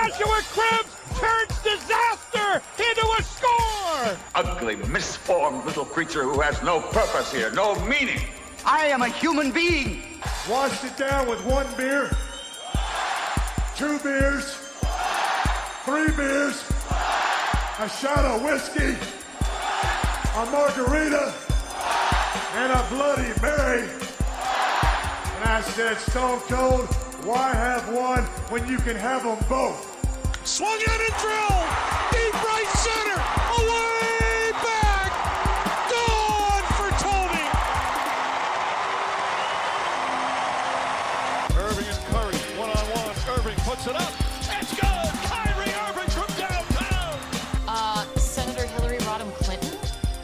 [0.00, 4.16] Joshua Cribbs turns disaster into a score!
[4.34, 8.22] Ugly, misformed little creature who has no purpose here, no meaning.
[8.64, 10.00] I am a human being.
[10.48, 12.10] Washed it down with one beer,
[13.76, 14.54] two beers,
[15.84, 16.64] three beers,
[17.78, 18.96] a shot of whiskey,
[20.34, 21.34] a margarita,
[22.54, 23.82] and a Bloody Mary.
[23.82, 26.86] And I said, Stone Cold,
[27.22, 29.89] why have one when you can have them both?
[30.44, 31.68] Swung in and drilled!
[32.12, 33.18] Deep right center!
[33.60, 35.12] Away back!
[35.90, 37.46] Gone for Tony!
[41.60, 43.38] Irving and Curry, one on one.
[43.38, 44.12] Irving puts it up.
[44.60, 45.10] It's good!
[45.28, 47.18] Kyrie Irving from downtown!
[47.68, 49.78] Uh, Senator Hillary Rodham Clinton?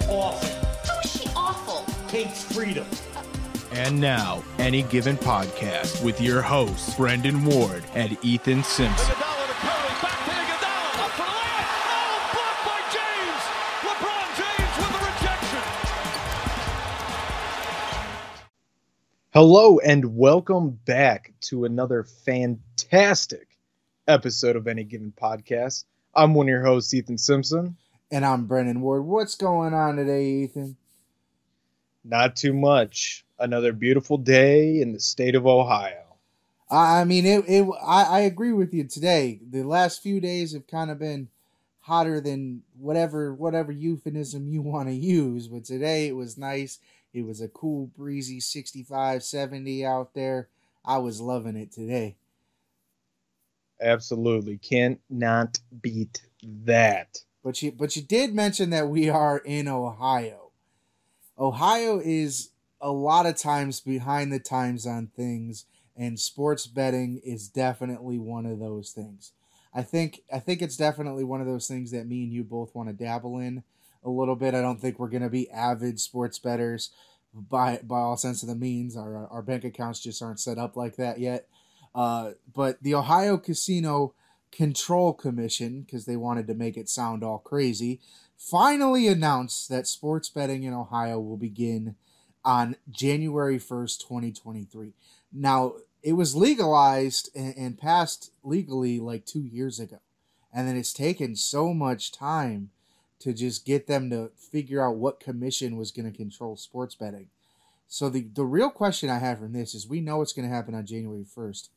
[0.09, 0.49] Awful.
[0.85, 1.85] How is she awful?
[2.09, 2.87] Hates freedom.
[3.73, 9.26] And now, Any Given Podcast with your hosts, Brendan Ward and Ethan Simpson.
[19.37, 23.59] Hello, and welcome back to another fantastic
[24.09, 25.85] episode of Any Given Podcast.
[26.15, 27.77] I'm one of your hosts, Ethan Simpson.
[28.11, 29.05] And I'm Brennan Ward.
[29.05, 30.79] What's going on today, Ethan?
[32.03, 33.27] Not too much.
[33.39, 36.17] Another beautiful day in the state of Ohio.
[36.71, 37.45] I mean, it.
[37.47, 39.41] it I, I agree with you today.
[39.51, 41.29] The last few days have kind of been
[41.81, 45.47] hotter than whatever whatever euphemism you want to use.
[45.47, 46.79] But today it was nice.
[47.17, 50.49] It was a cool, breezy 65, 70 out there.
[50.85, 52.17] I was loving it today.
[53.81, 54.59] Absolutely.
[54.59, 57.21] Can't not beat that.
[57.43, 60.51] But you but you did mention that we are in Ohio.
[61.39, 62.51] Ohio is
[62.83, 65.65] a lot of times behind the times on things
[65.97, 69.33] and sports betting is definitely one of those things.
[69.73, 72.75] I think I think it's definitely one of those things that me and you both
[72.75, 73.63] want to dabble in
[74.07, 74.55] a little bit.
[74.55, 76.91] I don't think we're going to be avid sports betters
[77.35, 78.97] by by all sense of the means.
[78.97, 81.49] Our our bank accounts just aren't set up like that yet.
[81.95, 84.15] Uh, but the Ohio Casino
[84.53, 88.01] Control Commission, because they wanted to make it sound all crazy,
[88.37, 91.97] finally announced that sports betting in Ohio will begin
[92.45, 94.93] on January 1st, 2023.
[95.33, 99.99] Now, it was legalized and, and passed legally like two years ago.
[100.53, 102.71] And then it's taken so much time
[103.21, 107.29] to just get them to figure out what commission was going to control sports betting.
[107.89, 110.55] So the, the real question I have from this is we know it's going to
[110.55, 111.69] happen on January 1st.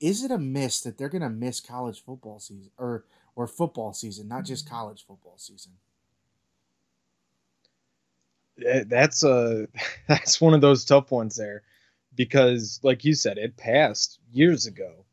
[0.00, 3.92] Is it a miss that they're going to miss college football season or or football
[3.92, 4.74] season, not just mm-hmm.
[4.74, 5.72] college football season?
[8.56, 9.68] That's a
[10.08, 11.62] that's one of those tough ones there
[12.14, 15.04] because like you said it passed years ago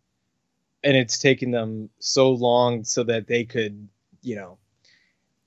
[0.84, 3.90] and it's taken them so long so that they could,
[4.22, 4.58] you know,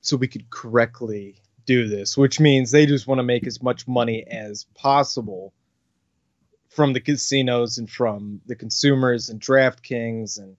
[0.01, 3.87] so we could correctly do this, which means they just want to make as much
[3.87, 5.53] money as possible
[6.69, 10.57] from the casinos and from the consumers and DraftKings and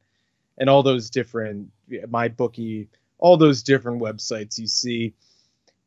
[0.57, 5.13] and all those different MyBookie, all those different websites you see.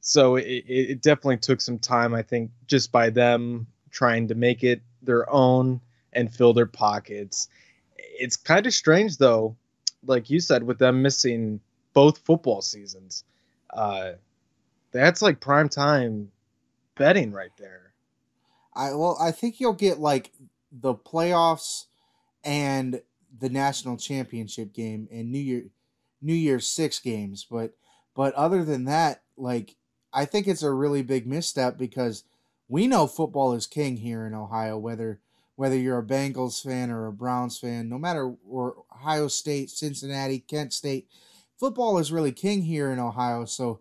[0.00, 4.34] So it, it it definitely took some time, I think, just by them trying to
[4.34, 5.80] make it their own
[6.12, 7.48] and fill their pockets.
[7.96, 9.56] It's kind of strange though,
[10.04, 11.60] like you said, with them missing
[11.92, 13.24] both football seasons.
[13.72, 14.12] Uh,
[14.92, 16.30] that's like prime time
[16.96, 17.92] betting right there.
[18.74, 20.32] I well, I think you'll get like
[20.70, 21.86] the playoffs
[22.44, 23.02] and
[23.38, 25.64] the national championship game and New Year
[26.20, 27.74] New Year's six games, but
[28.14, 29.76] but other than that, like
[30.12, 32.24] I think it's a really big misstep because
[32.68, 35.20] we know football is king here in Ohio, whether
[35.56, 40.38] whether you're a Bengals fan or a Browns fan, no matter or Ohio State, Cincinnati,
[40.40, 41.08] Kent State,
[41.62, 43.44] football is really king here in Ohio.
[43.44, 43.78] So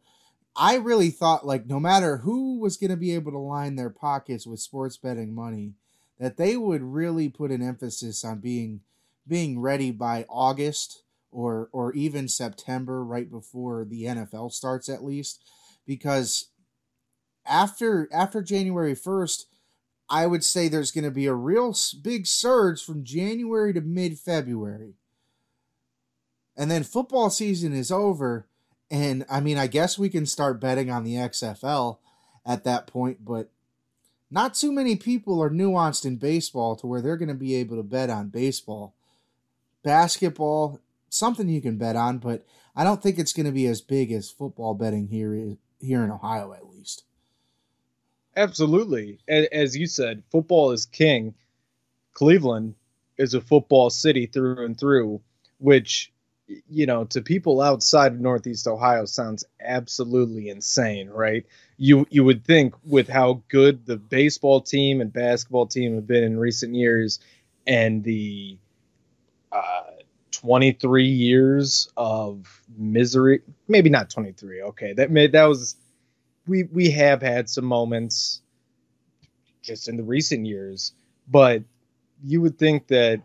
[0.56, 3.90] I really thought like no matter who was going to be able to line their
[3.90, 5.74] pockets with sports betting money,
[6.20, 8.82] that they would really put an emphasis on being
[9.28, 11.02] being ready by August
[11.32, 15.44] or or even September right before the NFL starts at least
[15.88, 16.50] because
[17.48, 19.46] after after January 1st
[20.08, 24.20] I would say there's going to be a real big surge from January to mid
[24.20, 24.98] February.
[26.62, 28.46] And then football season is over
[28.92, 31.98] and I mean I guess we can start betting on the XFL
[32.46, 33.50] at that point but
[34.30, 37.78] not too many people are nuanced in baseball to where they're going to be able
[37.78, 38.94] to bet on baseball.
[39.82, 40.80] Basketball,
[41.10, 44.12] something you can bet on, but I don't think it's going to be as big
[44.12, 47.06] as football betting here is, here in Ohio at least.
[48.38, 49.18] Absolutely.
[49.28, 51.34] As you said, football is king.
[52.14, 52.76] Cleveland
[53.18, 55.22] is a football city through and through,
[55.58, 56.12] which
[56.48, 61.46] you know, to people outside of Northeast Ohio sounds absolutely insane, right?
[61.78, 66.24] You you would think with how good the baseball team and basketball team have been
[66.24, 67.20] in recent years
[67.68, 68.58] and the
[69.52, 69.84] uh
[70.32, 74.64] 23 years of misery, maybe not 23.
[74.64, 75.76] Okay, that made that was
[76.48, 78.42] we we have had some moments
[79.62, 80.94] just in the recent years,
[81.28, 81.64] but
[82.24, 83.22] you would think that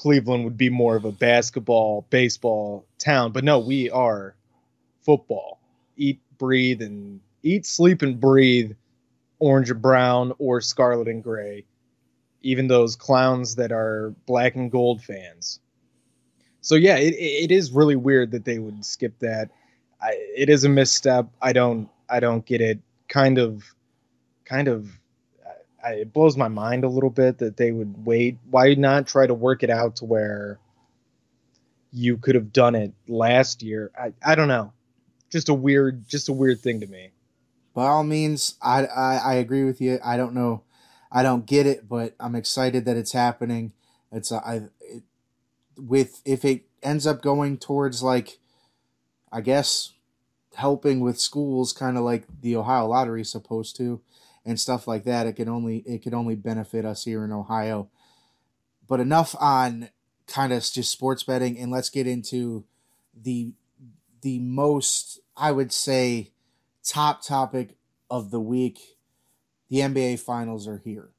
[0.00, 4.34] Cleveland would be more of a basketball, baseball town, but no, we are
[5.02, 5.60] football.
[5.98, 8.72] Eat, breathe, and eat, sleep, and breathe
[9.40, 11.66] orange and brown or scarlet and gray.
[12.40, 15.60] Even those clowns that are black and gold fans.
[16.62, 19.50] So yeah, it, it is really weird that they would skip that.
[20.00, 21.28] I, it is a misstep.
[21.42, 22.78] I don't I don't get it.
[23.10, 23.64] Kind of,
[24.46, 24.98] kind of
[25.84, 28.38] I, it blows my mind a little bit that they would wait.
[28.50, 30.58] Why not try to work it out to where
[31.92, 33.90] you could have done it last year?
[33.98, 34.72] I, I don't know.
[35.30, 37.10] Just a weird, just a weird thing to me.
[37.74, 39.98] By all means, I, I, I agree with you.
[40.04, 40.64] I don't know,
[41.12, 43.72] I don't get it, but I'm excited that it's happening.
[44.12, 45.02] It's uh, I it,
[45.76, 48.38] with if it ends up going towards like,
[49.30, 49.92] I guess,
[50.56, 54.00] helping with schools, kind of like the Ohio Lottery is supposed to
[54.44, 55.26] and stuff like that.
[55.26, 57.88] It can only it could only benefit us here in Ohio.
[58.88, 59.90] But enough on
[60.26, 62.64] kind of just sports betting, and let's get into
[63.14, 63.52] the
[64.22, 66.32] the most I would say
[66.84, 67.76] top topic
[68.10, 68.96] of the week.
[69.68, 71.10] The NBA Finals are here.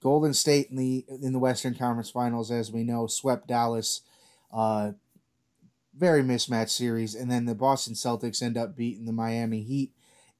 [0.00, 4.02] Golden State in the in the Western Conference Finals, as we know, swept Dallas.
[4.52, 4.92] Uh,
[5.96, 9.92] very mismatched series, and then the Boston Celtics end up beating the Miami Heat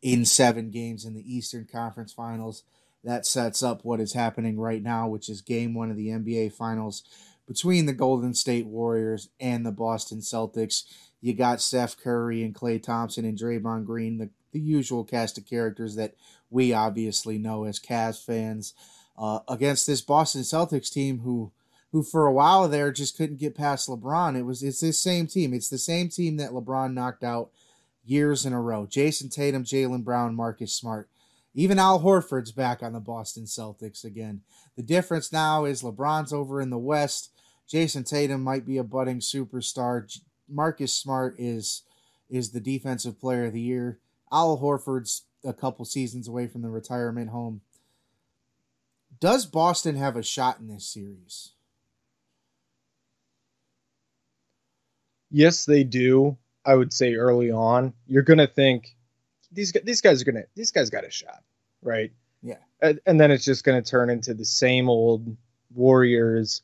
[0.02, 2.62] in seven games in the Eastern Conference Finals.
[3.04, 6.52] That sets up what is happening right now, which is game one of the NBA
[6.52, 7.04] Finals
[7.46, 10.84] between the Golden State Warriors and the Boston Celtics.
[11.20, 15.46] You got Steph Curry and Klay Thompson and Draymond Green, the, the usual cast of
[15.46, 16.14] characters that
[16.50, 18.74] we obviously know as Cavs fans,
[19.16, 21.52] uh, against this Boston Celtics team who
[21.90, 24.36] who for a while there just couldn't get past LeBron.
[24.36, 25.54] It was it's this same team.
[25.54, 27.50] It's the same team that LeBron knocked out
[28.08, 28.86] years in a row.
[28.86, 31.08] Jayson Tatum, Jaylen Brown, Marcus Smart.
[31.54, 34.42] Even Al Horford's back on the Boston Celtics again.
[34.76, 37.32] The difference now is LeBron's over in the West.
[37.70, 40.18] Jayson Tatum might be a budding superstar.
[40.48, 41.82] Marcus Smart is
[42.30, 43.98] is the defensive player of the year.
[44.30, 47.62] Al Horford's a couple seasons away from the retirement home.
[49.20, 51.52] Does Boston have a shot in this series?
[55.30, 56.36] Yes, they do.
[56.68, 58.94] I would say early on, you're gonna think
[59.50, 61.42] these these guys are gonna these guys got a shot,
[61.80, 62.12] right?
[62.42, 65.34] Yeah, and, and then it's just gonna turn into the same old
[65.74, 66.60] Warriors.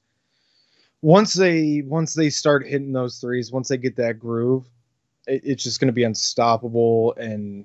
[1.01, 4.69] Once they once they start hitting those threes, once they get that groove,
[5.27, 7.65] it, it's just gonna be unstoppable, and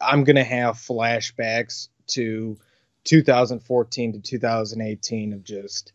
[0.00, 2.58] I'm gonna have flashbacks to
[3.04, 5.92] 2014 to 2018 of just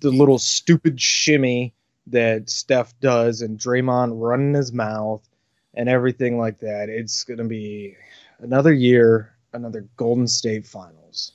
[0.00, 1.74] the little stupid shimmy
[2.08, 5.26] that Steph does and Draymond running his mouth
[5.74, 6.88] and everything like that.
[6.88, 7.96] It's going to be
[8.40, 11.32] another year, another Golden State Finals.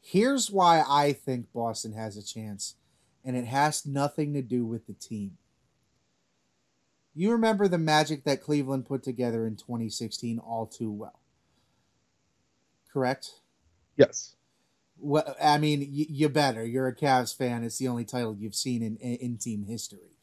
[0.00, 2.76] Here's why I think Boston has a chance,
[3.24, 5.38] and it has nothing to do with the team.
[7.14, 11.20] You remember the magic that Cleveland put together in 2016 all too well.
[12.92, 13.40] Correct?
[13.96, 14.36] Yes.
[14.98, 16.64] Well, I mean, you better.
[16.64, 17.64] You're a Cavs fan.
[17.64, 20.15] It's the only title you've seen in, in, in team history.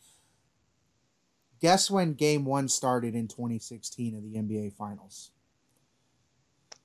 [1.64, 5.32] Guess when Game One started in 2016 of the NBA Finals?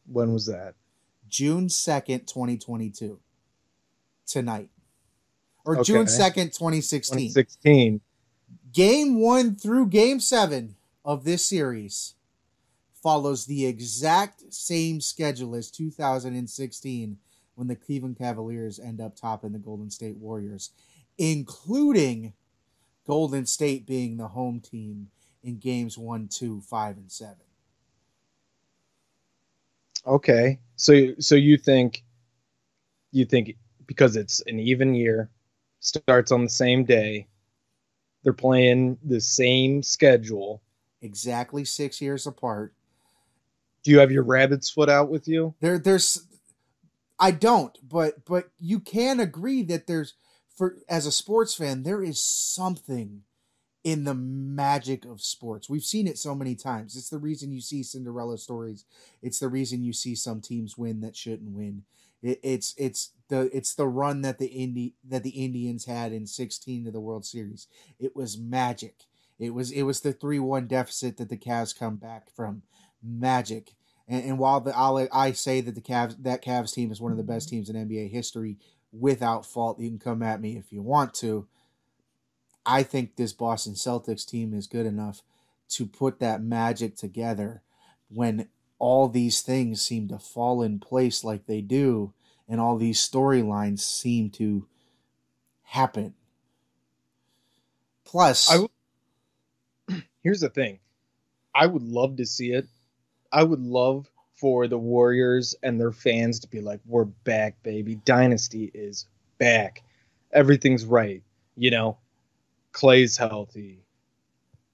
[0.07, 0.75] When was that?
[1.29, 3.19] June 2nd, 2022.
[4.25, 4.71] Tonight.
[5.65, 5.83] Or Okay.
[5.83, 7.19] June 2nd, 2016.
[7.33, 8.01] 2016.
[8.73, 12.15] Game one through game seven of this series
[13.03, 17.19] follows the exact same schedule as 2016
[17.57, 20.71] when the Cleveland Cavaliers end up topping the Golden State Warriors,
[21.19, 22.33] including
[23.09, 25.09] Golden State being the home team
[25.43, 27.37] in games one, two, five, and seven.
[30.07, 30.61] Okay.
[30.77, 32.05] So so you think
[33.11, 35.31] you think because it's an even year,
[35.81, 37.27] starts on the same day,
[38.23, 40.61] they're playing the same schedule.
[41.01, 42.75] Exactly six years apart.
[43.85, 45.55] Do you have your rabbit's foot out with you?
[45.61, 46.27] There, there's,
[47.19, 50.13] I don't, but but you can agree that there's,
[50.59, 53.23] for as a sports fan, there is something
[53.85, 55.71] in the magic of sports.
[55.71, 56.97] We've seen it so many times.
[56.97, 58.85] It's the reason you see Cinderella stories.
[59.23, 61.85] It's the reason you see some teams win that shouldn't win.
[62.21, 66.27] It, it's it's the it's the run that the Indi that the Indians had in
[66.27, 67.69] 16 to the World Series.
[68.01, 69.05] It was magic.
[69.39, 72.63] It was it was the 3-1 deficit that the Cavs come back from.
[73.01, 73.75] Magic.
[74.09, 77.13] And, and while the I'll, I say that the Cavs that Cavs team is one
[77.13, 78.59] of the best teams in NBA history
[78.93, 81.47] without fault, you can come at me if you want to.
[82.65, 85.23] I think this Boston Celtics team is good enough
[85.71, 87.63] to put that magic together
[88.09, 92.13] when all these things seem to fall in place like they do
[92.49, 94.67] and all these storylines seem to
[95.63, 96.15] happen.
[98.05, 98.51] Plus,
[100.23, 100.79] here's the thing
[101.55, 102.67] I would love to see it.
[103.31, 107.97] I would love for the Warriors and their fans to be like, we're back, baby.
[108.05, 109.07] Dynasty is
[109.39, 109.83] back.
[110.33, 111.23] Everything's right.
[111.57, 111.99] You know,
[112.73, 113.85] Klay's healthy.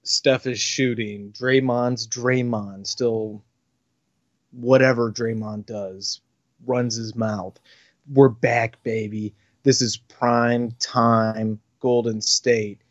[0.03, 1.31] Steph is shooting.
[1.31, 2.85] Draymond's Draymond.
[2.85, 3.43] Still,
[4.51, 6.21] whatever Draymond does,
[6.65, 7.59] runs his mouth.
[8.13, 9.33] We're back, baby.
[9.63, 12.81] This is prime time Golden State.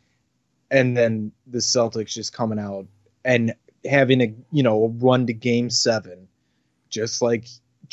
[0.71, 2.85] And then the Celtics just coming out
[3.23, 3.53] and
[3.85, 6.24] having a you know a run to game seven,
[6.95, 7.45] just like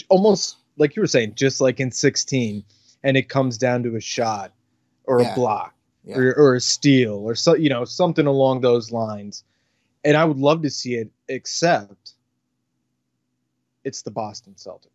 [0.08, 2.64] almost like you were saying, just like in 16,
[3.02, 4.52] and it comes down to a shot
[5.04, 5.32] or Yeah.
[5.32, 6.16] a block Yeah.
[6.18, 9.44] or, or a steal or so you know something along those lines.
[10.04, 12.14] And I would love to see it, except
[13.84, 14.86] it's the Boston Celtics.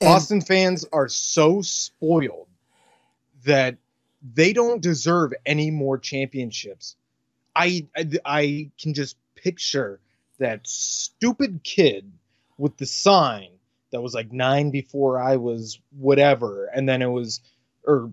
[0.00, 2.48] And- Boston fans are so spoiled
[3.44, 3.76] that
[4.34, 6.96] they don't deserve any more championships.
[7.54, 10.00] I, I I can just picture
[10.38, 12.12] that stupid kid
[12.58, 13.48] with the sign
[13.90, 17.40] that was like 9 before I was whatever and then it was
[17.84, 18.12] or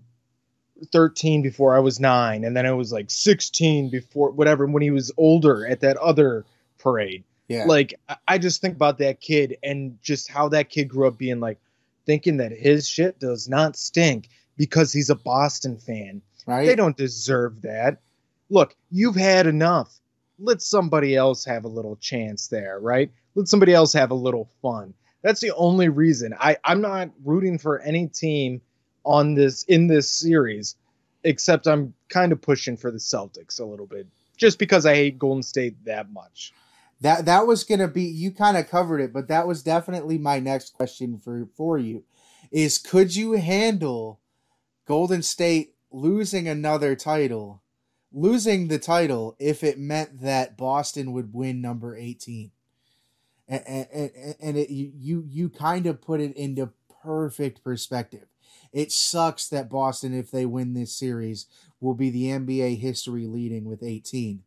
[0.92, 4.90] 13 before I was 9 and then it was like 16 before whatever when he
[4.90, 6.46] was older at that other
[6.78, 7.94] parade yeah, like
[8.26, 11.58] I just think about that kid and just how that kid grew up being like
[12.04, 16.22] thinking that his shit does not stink because he's a Boston fan.
[16.46, 16.66] right?
[16.66, 18.00] They don't deserve that.
[18.48, 20.00] Look, you've had enough.
[20.38, 23.10] Let somebody else have a little chance there, right?
[23.36, 24.94] Let somebody else have a little fun.
[25.22, 26.34] That's the only reason.
[26.40, 28.62] I, I'm not rooting for any team
[29.04, 30.74] on this in this series,
[31.22, 34.06] except I'm kind of pushing for the Celtics a little bit.
[34.38, 36.54] Just because I hate Golden State that much.
[37.02, 40.38] That that was gonna be you kind of covered it, but that was definitely my
[40.38, 42.04] next question for for you.
[42.50, 44.20] Is could you handle
[44.86, 47.62] Golden State losing another title,
[48.12, 52.52] losing the title if it meant that Boston would win number eighteen?
[53.48, 56.72] And and, and it, you you kind of put it into
[57.02, 58.26] perfect perspective.
[58.72, 61.46] It sucks that Boston, if they win this series,
[61.80, 64.42] will be the NBA history leading with 18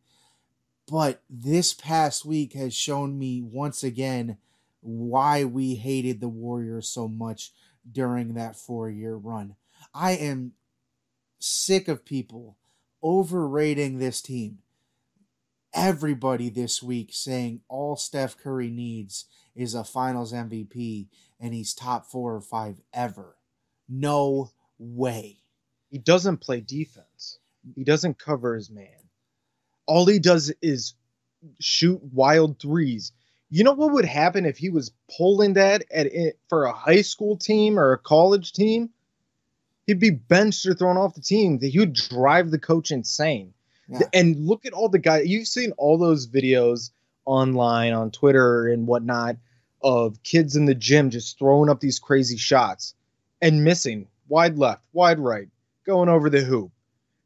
[0.90, 4.38] but this past week has shown me once again
[4.80, 7.52] why we hated the Warriors so much
[7.90, 9.54] during that four year run.
[9.94, 10.52] I am
[11.38, 12.56] sick of people
[13.04, 14.58] overrating this team.
[15.72, 21.08] Everybody this week saying all Steph Curry needs is a finals MVP
[21.38, 23.36] and he's top four or five ever.
[23.88, 25.38] No way.
[25.90, 27.38] He doesn't play defense.
[27.74, 29.08] He doesn't cover his man.
[29.86, 30.94] All he does is
[31.60, 33.12] shoot wild threes.
[33.48, 37.02] You know what would happen if he was pulling that at eh, for a high
[37.02, 38.90] school team or a college team?
[39.86, 41.58] He'd be benched or thrown off the team.
[41.58, 43.54] That he would drive the coach insane.
[43.90, 44.00] Yeah.
[44.14, 45.26] And look at all the guys.
[45.26, 46.90] You've seen all those videos
[47.24, 49.36] online on Twitter and whatnot
[49.82, 52.94] of kids in the gym just throwing up these crazy shots
[53.42, 55.48] and missing wide left, wide right,
[55.84, 56.70] going over the hoop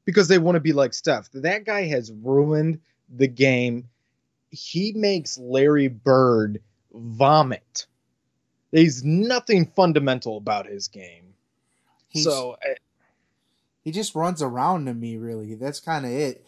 [0.05, 1.31] because they want to be like Steph.
[1.33, 2.81] That guy has ruined
[3.15, 3.89] the game.
[4.51, 6.61] He makes Larry Bird
[6.93, 7.87] vomit.
[8.71, 11.35] There's nothing fundamental about his game.
[12.09, 12.77] He's- so I-
[13.85, 15.55] he just runs around to me really.
[15.55, 16.45] That's kind of it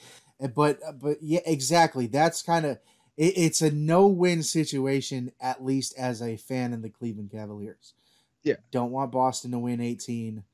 [0.55, 2.07] but but yeah exactly.
[2.07, 2.79] That's kind of
[3.17, 7.95] it, it's a no-win situation at least as a fan of the cleveland cavaliers.
[8.43, 8.57] Yeah.
[8.71, 10.45] don't want boston to win 18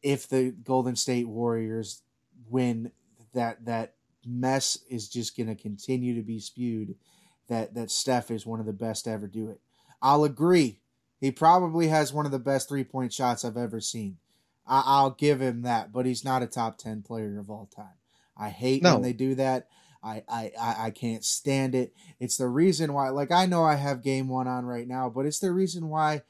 [0.00, 2.02] if the golden state warriors
[2.48, 2.92] win
[3.34, 6.94] that that mess is just going to continue to be spewed.
[7.48, 9.60] That that steph is one of the best to ever do it.
[10.00, 10.80] I'll agree.
[11.20, 14.16] He probably has one of the best three-point shots i've ever seen
[14.66, 17.94] I- I'll give him that, but he's not a top ten player of all time.
[18.36, 18.94] I hate No.
[18.94, 19.68] when they do that.
[20.02, 20.52] I, I
[20.86, 21.92] I can't stand it.
[22.18, 23.10] It's the reason why.
[23.10, 26.22] Like I know I have game one on right now, but it's the reason why.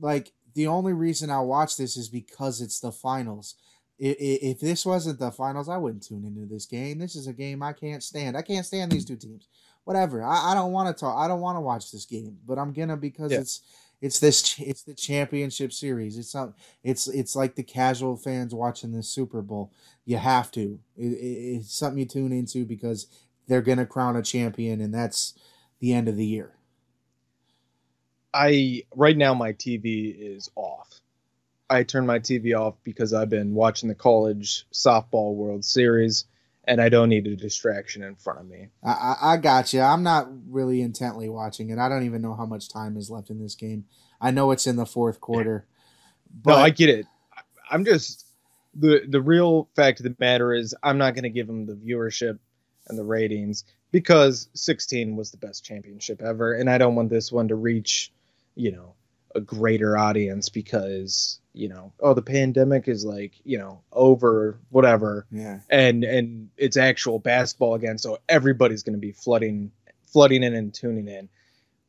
[0.00, 3.56] Like the only reason I watch this is because it's the finals.
[3.98, 6.98] If this wasn't the finals, I wouldn't tune into this game.
[7.00, 8.36] This is a game I can't stand.
[8.36, 9.48] I can't stand these two teams.
[9.82, 10.22] Whatever.
[10.22, 11.16] I, I don't want to talk.
[11.18, 13.40] I don't want to watch this game, but I'm gonna because Yeah.
[13.40, 13.62] it's
[14.00, 14.56] It's this.
[14.58, 16.18] It's the championship series.
[16.18, 16.54] It's not.
[16.82, 19.72] It's it's like the casual fans watching the Super Bowl.
[20.04, 20.78] You have to.
[20.96, 23.06] It, it, it's something you tune into because
[23.48, 25.34] they're gonna crown a champion, and that's
[25.80, 26.52] the end of the year.
[28.32, 31.00] I right now my TV is off.
[31.70, 36.24] I turned my TV off because I've been watching the college softball World Series,
[36.68, 38.68] and I don't need a distraction in front of me.
[38.84, 39.80] I, I, I got you.
[39.80, 41.78] I'm not really intently watching it.
[41.78, 43.86] I don't even know how much time is left in this game.
[44.20, 45.66] I know it's in the fourth quarter.
[46.30, 47.06] no, But I get it.
[47.70, 48.26] I'm just
[48.74, 51.74] the the real fact of the matter is I'm not going to give them the
[51.74, 52.38] viewership
[52.86, 57.32] and the ratings because 16 was the best championship ever, and I don't want this
[57.32, 58.12] one to reach,
[58.54, 58.94] you know,
[59.34, 65.26] a greater audience because you know, oh, the pandemic is like you know over, whatever.
[65.30, 69.72] yeah, and and it's actual basketball again so everybody's going to be flooding
[70.06, 71.28] flooding in and tuning in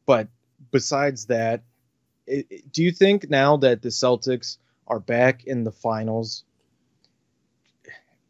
[0.06, 0.28] but
[0.72, 1.64] besides that
[2.28, 6.44] it, it- do you think now that the celtics are back in the finals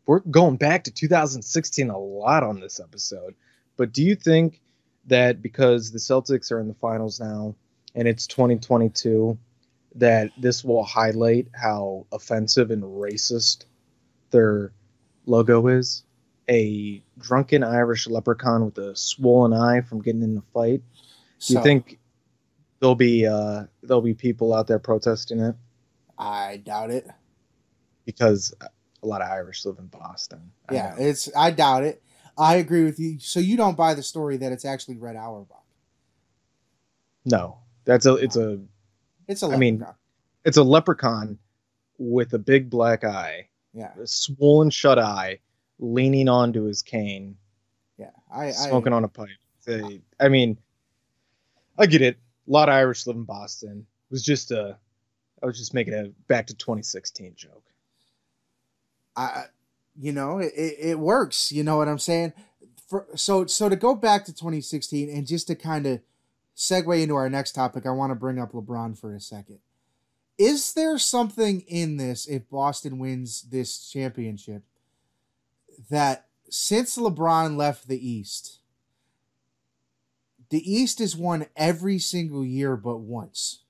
[0.06, 3.34] we're going back to 2016 a lot on this episode
[3.78, 4.62] but do you think
[5.08, 7.56] that because the celtics are in the finals now
[7.96, 9.38] and it's 2022
[9.96, 13.66] that this will highlight how offensive and racist
[14.32, 14.72] their
[15.26, 16.04] logo is
[16.50, 20.82] a drunken Irish leprechaun with a swollen eye from getting in a fight.
[21.46, 22.00] Do you think
[22.80, 25.56] there'll be uh, there'll be people out there protesting it
[26.18, 27.08] I doubt it.
[28.06, 30.52] because a lot of Irish live in Boston?
[30.68, 31.06] I Yeah, know.
[31.06, 31.30] it's.
[31.36, 32.04] I doubt it.
[32.38, 33.20] I agree with you.
[33.20, 35.64] So you don't buy the story that it's actually Red Auerbach.
[37.26, 38.60] no, that's a it's a
[39.28, 39.48] It's a.
[39.48, 39.86] I mean,
[40.46, 41.38] it's a leprechaun
[41.98, 45.40] with a big black eye, yeah, a swollen shut eye,
[45.80, 47.36] leaning onto his cane,
[48.00, 48.12] yeah.
[48.32, 49.28] I, I smoking on a pipe.
[49.66, 50.58] They, I mean,
[51.78, 52.18] I get it.
[52.48, 53.86] A lot of Irish live in Boston.
[54.10, 54.78] It was just a,
[55.44, 57.64] I was just making a back to 2016 joke.
[59.16, 59.46] I,
[60.00, 61.52] you know, it, it, it works.
[61.52, 62.34] You know what I'm saying?
[62.88, 66.00] For, so, so to go back to 2016 and just to kind of
[66.60, 69.60] segue into our next topic, I want to bring up LeBron for a second.
[70.38, 74.64] Is there something in this if Boston wins this championship
[75.90, 78.60] that since LeBron left the East,
[80.50, 83.64] the East has won every single year but once.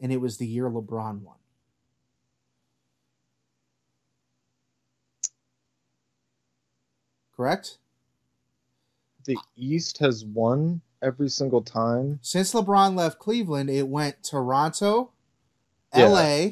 [0.00, 1.36] And it was the year LeBron won.
[7.34, 7.78] Correct?
[9.24, 12.18] The East has won every single time.
[12.22, 15.12] Since LeBron left Cleveland, it went Toronto,
[15.94, 16.08] Yeah.
[16.08, 16.50] LA,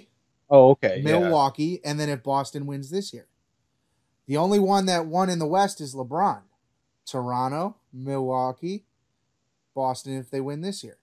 [0.50, 0.98] Oh, okay.
[0.98, 1.18] yeah.
[1.18, 3.26] Milwaukee, and then if Boston wins this year.
[4.26, 6.42] The only one that won in the West is LeBron.
[7.06, 8.84] Toronto, Milwaukee,
[9.74, 10.98] Boston if they win this year.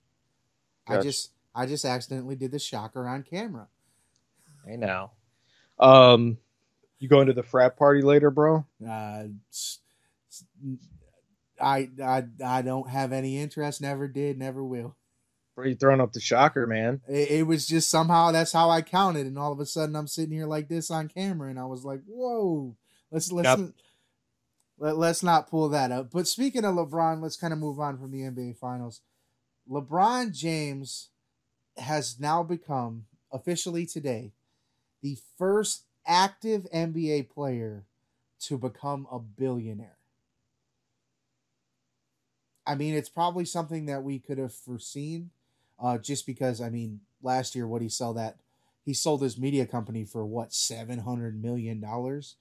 [0.87, 3.67] I just I just accidentally did the shocker on camera.
[4.67, 5.11] I know.
[5.77, 6.37] Um,
[6.99, 8.65] you going to the frat party later, bro?
[8.87, 9.25] Uh,
[11.61, 14.95] I, I I don't have any interest, never did, never will.
[15.61, 17.01] You throwing up the shocker, man?
[17.09, 20.07] It, it was just somehow that's how I counted, and all of a sudden I'm
[20.07, 22.77] sitting here like this on camera, and I was like, "Whoa,
[23.11, 23.71] let's let's Yep.
[24.77, 27.97] let, let's not pull that up." But speaking of LeBron, let's kind of move on
[27.97, 29.01] from the NBA Finals.
[29.69, 31.09] LeBron James
[31.77, 34.31] has now become officially today
[35.01, 37.85] the first active NBA player
[38.39, 39.98] to become a billionaire.
[42.69, 45.31] I mean, it's probably something that we could have foreseen,
[45.79, 48.37] uh, just because I mean, last year what he sold that
[48.85, 52.35] he sold his media company for what seven hundred million dollars,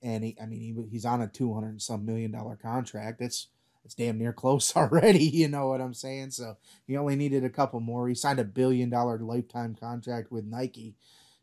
[0.00, 3.18] and he, I mean, he, he's on a two hundred some million dollar contract.
[3.18, 3.48] That's
[3.84, 5.24] it's damn near close already.
[5.24, 6.30] You know what I'm saying?
[6.30, 8.08] So he only needed a couple more.
[8.08, 10.94] He signed a billion dollar lifetime contract with Nike.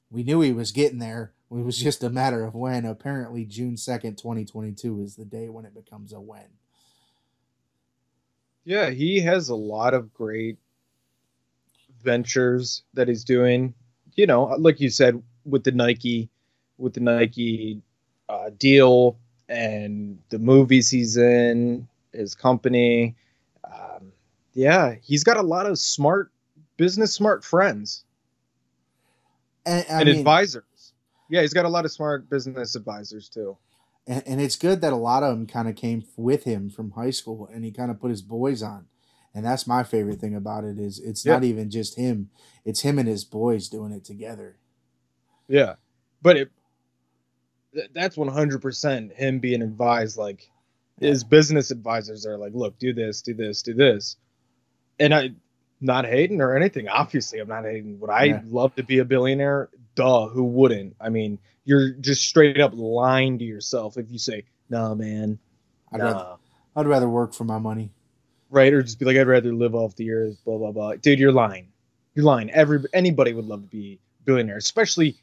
[0.09, 1.33] We knew he was getting there.
[1.51, 2.85] It was just a matter of when.
[2.85, 6.47] Apparently, June second, twenty twenty two, is the day when it becomes a when.
[8.65, 10.57] Yeah, he has a lot of great
[12.03, 13.73] ventures that he's doing.
[14.15, 16.29] You know, like you said, with the Nike,
[16.77, 17.81] with the Nike
[18.27, 19.17] uh, deal
[19.47, 23.15] and the movies he's in, his company.
[23.63, 24.11] Um,
[24.53, 26.31] yeah, he's got a lot of smart
[26.77, 28.03] business, smart friends
[29.65, 30.93] And, and mean, advisors.
[31.29, 33.57] Yeah, he's got a lot of smart business advisors too.
[34.07, 36.91] And, and it's good that a lot of them kind of came with him from
[36.91, 38.85] high school and he kind of put his boys on
[39.35, 41.33] and that's my favorite thing about it is it's Yeah.
[41.33, 42.29] not even just him
[42.65, 44.57] it's him and his boys doing it together
[45.47, 45.75] Yeah,
[46.21, 46.51] but it
[47.73, 50.17] th- that's one hundred percent him being advised.
[50.17, 50.49] Like
[50.99, 54.17] his business advisors are like, "Look, do this, do this, do this,"
[54.99, 55.31] and I
[55.81, 56.87] not hating or anything.
[56.89, 57.99] Obviously, I'm not hating.
[57.99, 58.41] Would I Yeah.
[58.47, 59.69] love to be a billionaire?
[59.95, 60.95] Duh, who wouldn't?
[60.99, 65.37] I mean, you're just straight up lying to yourself if you say, "No, man,
[65.93, 66.35] I'd, nah." rather,
[66.75, 67.91] I'd rather work for my money.
[68.49, 68.73] right?
[68.73, 70.95] Or just be like, "I'd rather live off the earth." Blah blah blah.
[70.95, 71.71] Dude, you're lying.
[72.15, 72.49] You're lying.
[72.49, 75.17] Every anybody would love to be a billionaire, especially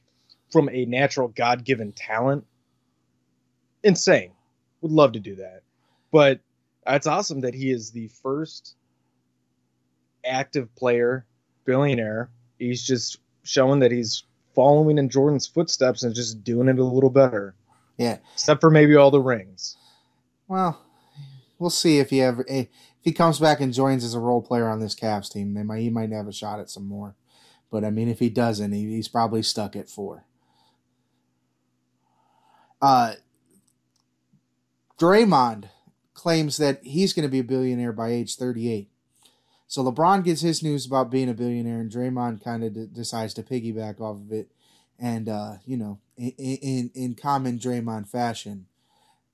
[0.53, 2.47] from a natural God-given talent.
[3.83, 4.31] Insane.
[4.83, 5.63] Would love to do that,
[6.13, 6.41] but
[6.87, 8.77] it's awesome that he is the first
[10.25, 11.27] active player
[11.65, 12.31] billionaire.
[12.59, 14.25] He's just showing that he's
[14.57, 17.55] following in Jordan's footsteps and just doing it a little better.
[17.99, 18.19] Yeah.
[18.33, 19.77] Except for maybe all the rings.
[20.49, 20.81] Well,
[21.59, 22.69] we'll see if he ever eh, if
[23.03, 25.55] he comes back and joins as a role player on this Cavs team.
[25.55, 27.15] They might he might have a shot at some more.
[27.71, 30.25] But I mean, if he doesn't, he, he's probably stuck at four.
[32.81, 33.15] Uh,
[34.99, 35.69] Draymond
[36.15, 38.89] claims that he's going to be a billionaire by age 38.
[39.69, 43.35] So LeBron gets his news about being a billionaire, and Draymond kind of d- decides
[43.35, 44.53] to piggyback off of it.
[44.99, 48.67] And uh, you know, in, in in common Draymond fashion,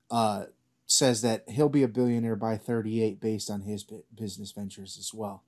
[0.09, 0.45] uh,
[0.85, 5.13] says that he'll be a billionaire by 38 based on his bu- business ventures as
[5.13, 5.43] well.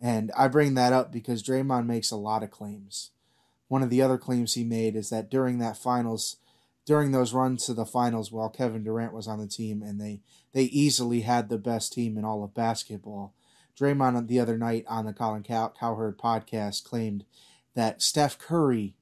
[0.00, 3.10] And I bring that up because Draymond makes a lot of claims.
[3.68, 6.36] One of the other claims he made is that during that finals,
[6.84, 10.20] during those runs to the finals while Kevin Durant was on the team and they
[10.52, 13.32] they easily had the best team in all of basketball.
[13.78, 17.24] Draymond the other night on the Colin Cow- Cowherd podcast claimed
[17.74, 18.94] that Steph Curry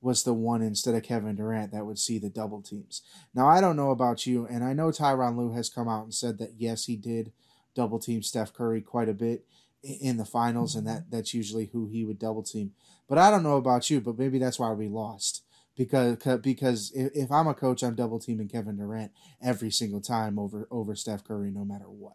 [0.00, 3.02] was the one instead of Kevin Durant that would see the double teams.
[3.34, 6.14] Now I don't know about you, and I know Tyronn Lue has come out and
[6.14, 7.32] said that yes, he did
[7.74, 9.44] double team Steph Curry quite a bit
[9.82, 12.72] in the finals, and that that's usually who he would double team.
[13.08, 15.42] But I don't know about you, but maybe that's why we lost
[15.76, 19.12] because because if, I'm a coach, I'm double teaming Kevin Durant
[19.42, 22.14] every single time over over Steph Curry, no matter what.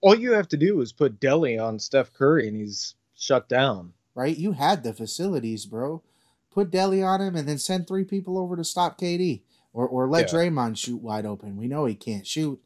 [0.00, 3.92] All you have to do is put Delly on Steph Curry and he's shut down.
[4.14, 4.36] Right?
[4.36, 6.02] You had the facilities, bro.
[6.50, 9.42] Put Delly on him, and then send three people over to stop KD,
[9.74, 10.38] or or let Yeah.
[10.38, 11.56] Draymond shoot wide open.
[11.58, 12.58] We know he can't shoot.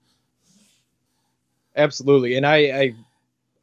[1.74, 2.36] Absolutely.
[2.36, 2.94] And I I,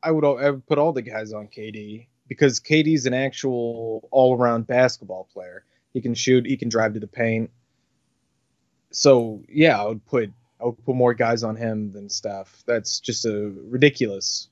[0.03, 4.67] I would I would put all the guys on KD because KD's an actual all-around
[4.67, 5.63] basketball player.
[5.93, 7.49] He can shoot, he can drive to the paint.
[8.91, 12.63] So, yeah, I would put I would put more guys on him than Steph.
[12.65, 14.49] That's just a ridiculous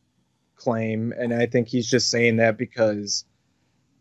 [0.56, 3.26] claim and I think he's just saying that because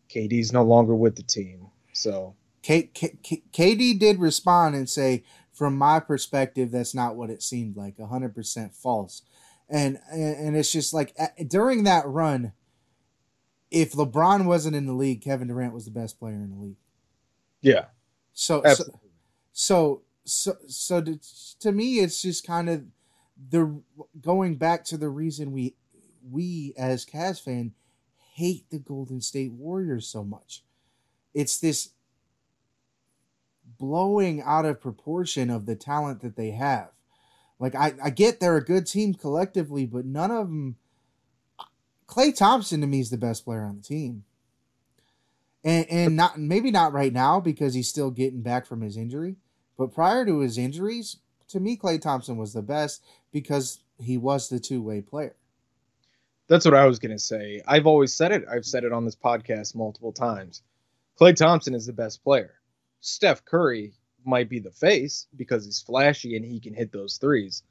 [0.09, 1.67] KD's no longer with the team.
[1.93, 7.31] So, K- K- K- KD did respond and say, from my perspective, that's not what
[7.31, 7.97] it seemed like.
[7.97, 9.23] 100% false.
[9.69, 11.17] And, and it's just like
[11.49, 12.53] during that run,
[13.71, 16.77] if LeBron wasn't in the league, Kevin Durant was the best player in the league.
[17.62, 17.87] yeah.
[18.33, 19.01] So Absolutely.
[19.01, 19.05] so
[19.53, 21.19] so, so so to,
[21.61, 22.85] to me, it's just kind of
[23.51, 23.81] the
[24.21, 25.77] going back to the reason we
[26.31, 27.73] we as Cavs fan
[28.35, 30.65] hate the Golden State Warriors so much.
[31.35, 31.91] It's this
[33.79, 36.91] blowing out of proportion of the talent that they have.
[37.59, 40.77] Like I, I get they're a good team collectively, but none of them.
[42.07, 44.25] Klay Thompson to me is the best player on the team,
[45.63, 49.37] and and not maybe not right now because he's still getting back from his injury,
[49.77, 54.49] but prior to his injuries, to me Klay Thompson was the best because he was
[54.49, 55.37] the two way player.
[56.47, 57.63] That's what I was gonna say.
[57.67, 58.45] I've always said it.
[58.51, 60.63] I've said it on this podcast multiple times.
[61.19, 62.55] Klay Thompson is the best player.
[63.01, 67.63] Steph Curry might be the face because he's flashy and he can hit those threes.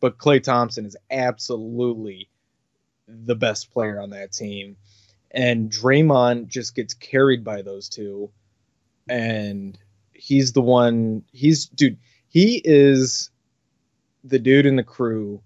[0.00, 2.28] But Klay Thompson is absolutely
[3.06, 4.76] the best player on that team.
[5.30, 8.30] And Draymond just gets carried by those two.
[9.08, 9.78] And
[10.22, 13.30] he's the one he's dude, he is
[14.22, 15.42] the dude in the crew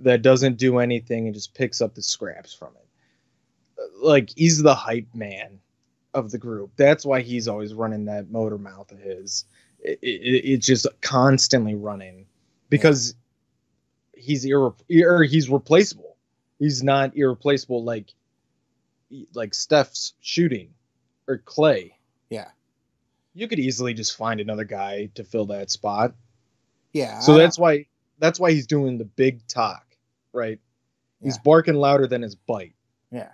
[0.00, 3.90] that doesn't do anything and just picks up the scraps from it.
[4.02, 5.60] Like he's the hype man
[6.14, 6.70] of the group.
[6.76, 9.44] That's why he's always running that motor mouth of his.
[9.80, 12.24] It, it, it's just constantly running
[12.70, 13.14] because
[14.14, 16.16] he's irre- or he's replaceable.
[16.58, 18.14] He's not irreplaceable like
[19.34, 20.70] like Steph's shooting
[21.28, 21.92] or Klay.
[22.30, 22.48] Yeah,
[23.34, 26.14] You could easily just find another guy to fill that spot.
[26.92, 27.20] yeah.
[27.20, 27.86] So I- that's why
[28.18, 29.96] that's why he's doing the big talk,
[30.32, 30.58] right?
[31.22, 31.42] He's Yeah.
[31.44, 32.74] barking louder than his bite.
[33.10, 33.30] Yeah.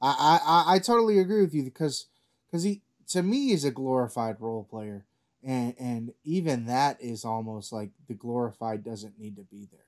[0.00, 2.06] I, I, I totally agree with you because
[2.50, 5.06] because he to me is a glorified role player
[5.44, 9.86] and and even that is almost like the glorified doesn't need to be there.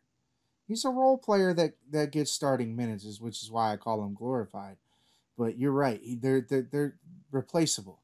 [0.68, 4.14] He's a role player that that gets starting minutes, which is why I call him
[4.14, 4.77] glorified.
[5.37, 6.96] But you're right; they're they're, they're
[7.33, 8.00] replaceable.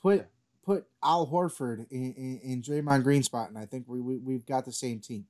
[0.00, 0.26] Put
[0.64, 4.46] put Al Horford in, in, in Draymond Green spot, and I think we, we we've
[4.46, 5.26] got the same team.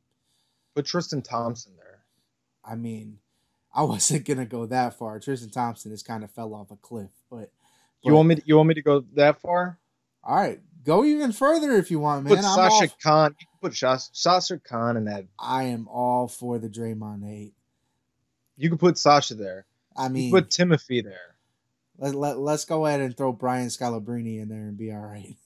[0.75, 2.01] Put Tristan Thompson there.
[2.65, 3.19] I mean,
[3.75, 5.21] I wasn't gonna go that far.
[5.21, 7.51] Tristan Thompson has kind of fell off a cliff, but,
[8.03, 8.35] You want me?
[8.37, 9.79] To, you want me to go that far?
[10.25, 12.37] all right, go even further if you want, man.
[12.37, 13.37] Put I'm Sasha all, Kaun.
[13.41, 15.25] You can put Sas- Sasha Kaun in that.
[15.39, 17.55] I am all for the Draymond eight.
[18.57, 19.67] You can put Sasha there.
[19.97, 21.28] I mean, can put Timothy there.
[21.99, 25.37] Let, let, let's go ahead and throw Brian Scalabrine in there and be all right.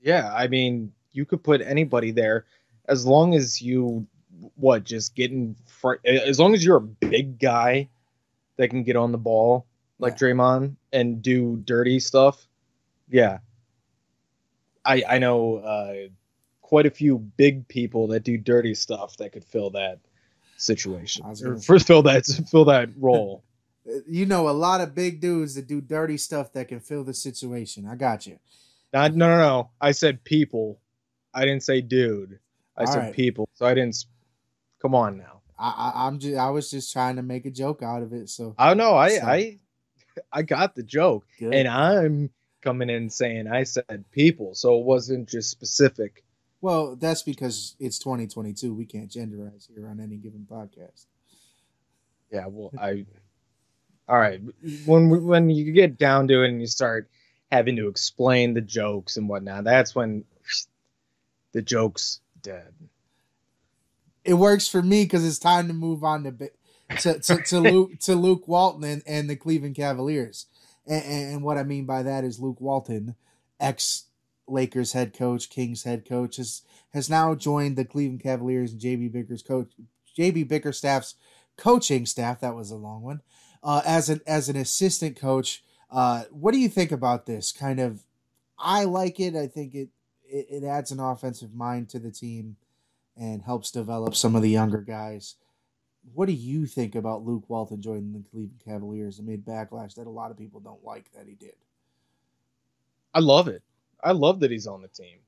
[0.00, 2.46] Yeah, I mean, you could put anybody there
[2.86, 4.06] as long as you
[4.54, 7.88] what just getting fr- as long as you're a big guy
[8.56, 9.66] that can get on the ball
[9.98, 10.28] like Yeah.
[10.28, 12.46] Draymond and do dirty stuff.
[13.10, 13.38] Yeah.
[14.84, 15.94] I I know uh
[16.62, 19.98] quite a few big people that do dirty stuff that could fill that
[20.56, 21.24] situation.
[21.26, 23.42] Or fill that fill that role.
[24.08, 27.14] You know, a lot of big dudes that do dirty stuff that can fill the
[27.14, 27.86] situation.
[27.86, 28.38] I got you.
[28.92, 29.70] Not, no, no, no.
[29.80, 30.80] I said people.
[31.32, 32.38] I didn't say dude.
[32.76, 33.14] I All said right.
[33.14, 33.48] people.
[33.54, 34.04] So I didn't.
[34.82, 35.40] Come on now.
[35.58, 38.28] I, I I'm just I was just trying to make a joke out of it.
[38.30, 38.94] So I know.
[38.96, 39.58] I So- I
[40.32, 41.54] I got the joke, good.
[41.54, 42.30] and I'm
[42.62, 46.24] coming in saying I said people, so it wasn't just specific.
[46.60, 48.74] well, that's because it's 2022.
[48.74, 51.06] We can't genderize here on any given podcast.
[52.32, 52.46] Yeah.
[52.48, 53.04] Well, I.
[54.10, 54.40] All right.
[54.86, 57.08] When when you get down to it and you start
[57.52, 60.24] having to explain the jokes and whatnot, that's when
[61.52, 62.74] the jokes dead.
[64.24, 66.50] It works for me because it's time to move on to
[67.02, 70.46] to to, to Luke to Luke Walton and, and the Cleveland Cavaliers.
[70.88, 73.14] And, and what I mean by that is Luke Walton,
[73.60, 74.06] ex
[74.48, 76.62] Lakers head coach, Kings head coach, has
[76.94, 79.70] has now joined the Cleveland Cavaliers and JB Bicker's coach
[80.18, 81.14] JB Bickerstaff's
[81.56, 82.40] coaching staff.
[82.40, 83.20] That was a long one.
[83.62, 87.52] Uh, as an as an assistant coach, uh, what do you think about this?
[87.52, 88.04] Kind of,
[88.58, 89.36] I like it.
[89.36, 89.90] I think it
[90.24, 92.56] it, it adds an offensive mind to the team
[93.16, 95.36] and helps develop some of the younger guys.
[96.14, 100.10] What do you think about Luke Walton joining the Cleveland Cavaliers amid backlash that a
[100.10, 101.54] lot of people don't like that he did?
[103.12, 103.62] I love it.
[104.02, 105.18] I love that he's on the team.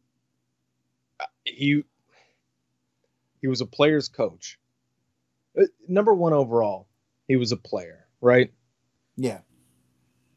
[1.45, 1.85] He
[3.41, 4.59] he was a player's coach.
[5.61, 6.87] Uh, Number one overall,
[7.29, 8.51] he was a player, right?
[9.17, 9.41] Yeah,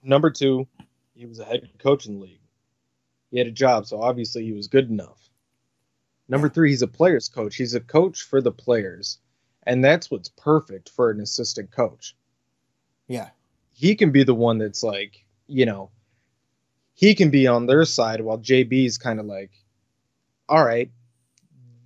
[0.06, 0.68] Number two,
[1.16, 2.42] he was a head coach in the league.
[3.32, 5.30] He had a job, so obviously he was good enough.
[6.28, 7.56] Number three, he's a player's coach.
[7.56, 9.18] He's a coach for the players.
[9.64, 12.16] And that's what's perfect for an assistant coach.
[13.08, 13.30] yeah,
[13.72, 15.90] he can be the one that's like, you know,
[16.94, 19.52] he can be on their side while JB's kind of like,
[20.48, 20.92] all right,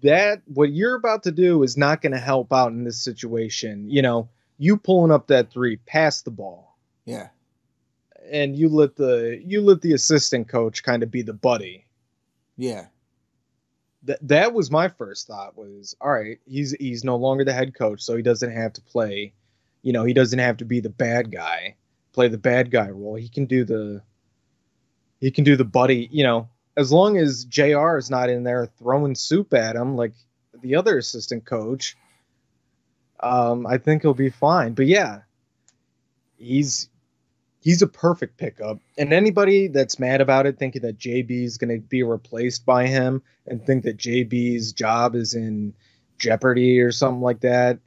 [0.03, 3.89] that what you're about to do is not going to help out in this situation.
[3.89, 7.29] You know, you pulling up that three, pass the ball, yeah,
[8.29, 11.85] and you let the you let the assistant coach kind of be the buddy.
[12.57, 12.87] yeah,
[14.03, 17.73] That that was my first thought was, all right, he's he's no longer the head
[17.73, 19.33] coach, so he doesn't have to play,
[19.81, 21.75] you know, he doesn't have to be the bad guy,
[22.11, 23.15] play the bad guy role.
[23.15, 24.03] He can do the
[25.21, 28.65] he can do the buddy, you know, as long as JR is not in there
[28.77, 30.13] throwing soup at him like
[30.61, 31.95] the other assistant coach,
[33.21, 34.73] um, I think he'll be fine.
[34.73, 35.21] But yeah,
[36.38, 36.89] he's
[37.62, 38.79] he's a perfect pickup.
[38.97, 42.88] And anybody that's mad about it, thinking that JB is going to be replaced by
[42.88, 45.73] him, and think that JB's job is in
[46.17, 47.79] jeopardy or something like that,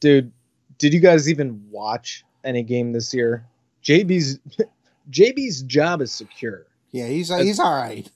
[0.00, 0.32] dude,
[0.78, 3.46] did you guys even watch any game this year?
[3.84, 4.38] JB's
[5.10, 6.66] JB's job is secure.
[6.92, 7.06] yeah.
[7.06, 8.08] He's he's all right.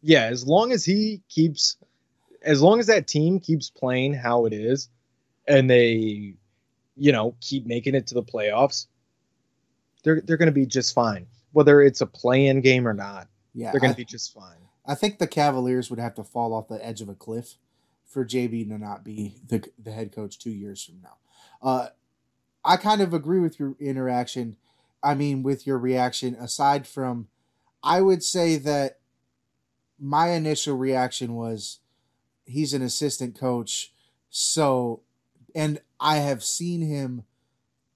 [0.00, 1.76] Yeah, as long as he keeps,
[2.42, 4.88] as long as that team keeps playing how it is,
[5.48, 6.34] and they,
[6.96, 8.86] you know, keep making it to the playoffs,
[10.04, 11.26] they're they're going to be just fine.
[11.52, 14.58] Whether it's a play-in game or not, Yeah, they're going to be just fine.
[14.86, 17.56] I think the Cavaliers would have to fall off the edge of a cliff
[18.06, 21.16] for JB to not be the the head coach two years from now.
[21.62, 21.88] Uh,
[22.64, 24.56] I kind of agree with your interaction.
[25.02, 26.34] I mean, with your reaction.
[26.34, 27.28] Aside from,
[27.82, 28.98] I would say that
[29.98, 31.78] my initial reaction was
[32.44, 33.92] he's an assistant coach,
[34.30, 35.02] so,
[35.54, 37.24] and I have seen him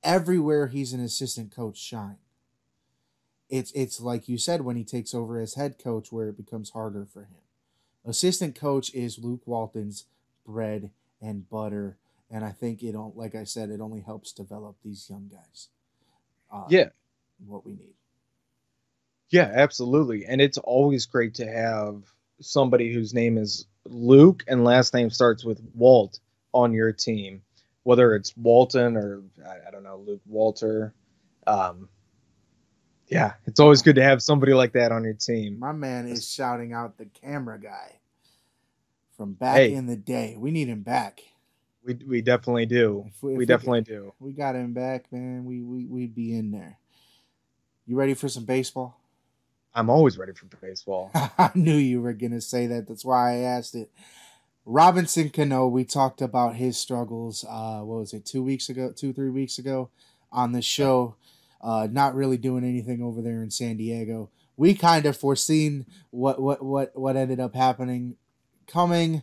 [0.03, 2.17] everywhere he's an assistant coach shine.
[3.49, 6.71] It's it's like you said when he takes over as head coach where it becomes
[6.71, 7.37] harder for him.
[8.05, 10.07] Assistant coach is Luke Walton's
[10.47, 11.99] bread and butter,
[12.31, 15.69] and I think it don't like I said it only helps develop these young guys.
[16.51, 16.88] Uh, Yeah.
[17.47, 17.95] what we need.
[19.31, 20.27] Yeah, absolutely.
[20.27, 22.03] And it's always great to have
[22.41, 26.21] somebody whose name is Luke and last name starts with Walt
[26.53, 27.43] on your team,
[27.83, 30.95] whether it's Walton or I, I don't know, Luke Walter.
[31.47, 31.88] Um,
[33.09, 35.59] yeah, it's always good to have somebody like that on your team.
[35.59, 37.97] My man is shouting out the camera guy
[39.17, 39.75] from back Hey.
[39.75, 40.37] in the day.
[40.38, 41.21] We need him back.
[41.85, 43.05] We we definitely do.
[43.09, 44.15] If we- if we we- definitely do.
[44.21, 45.45] We got him back, man.
[45.45, 46.79] We we we'd be in there.
[47.87, 48.97] You ready for some baseball?
[49.75, 51.11] I'm always ready for baseball.
[51.15, 52.87] I knew you were gonna say that.
[52.87, 53.91] That's why I asked it.
[54.64, 57.44] Robinson Cano, we talked about his struggles.
[57.48, 58.25] Uh, what was it?
[58.25, 59.90] Two weeks ago, two three weeks ago,
[60.31, 61.16] on the show.
[61.61, 64.31] Uh, not really doing anything over there in San Diego.
[64.57, 68.16] We kind of foreseen what what what what ended up happening,
[68.66, 69.22] coming.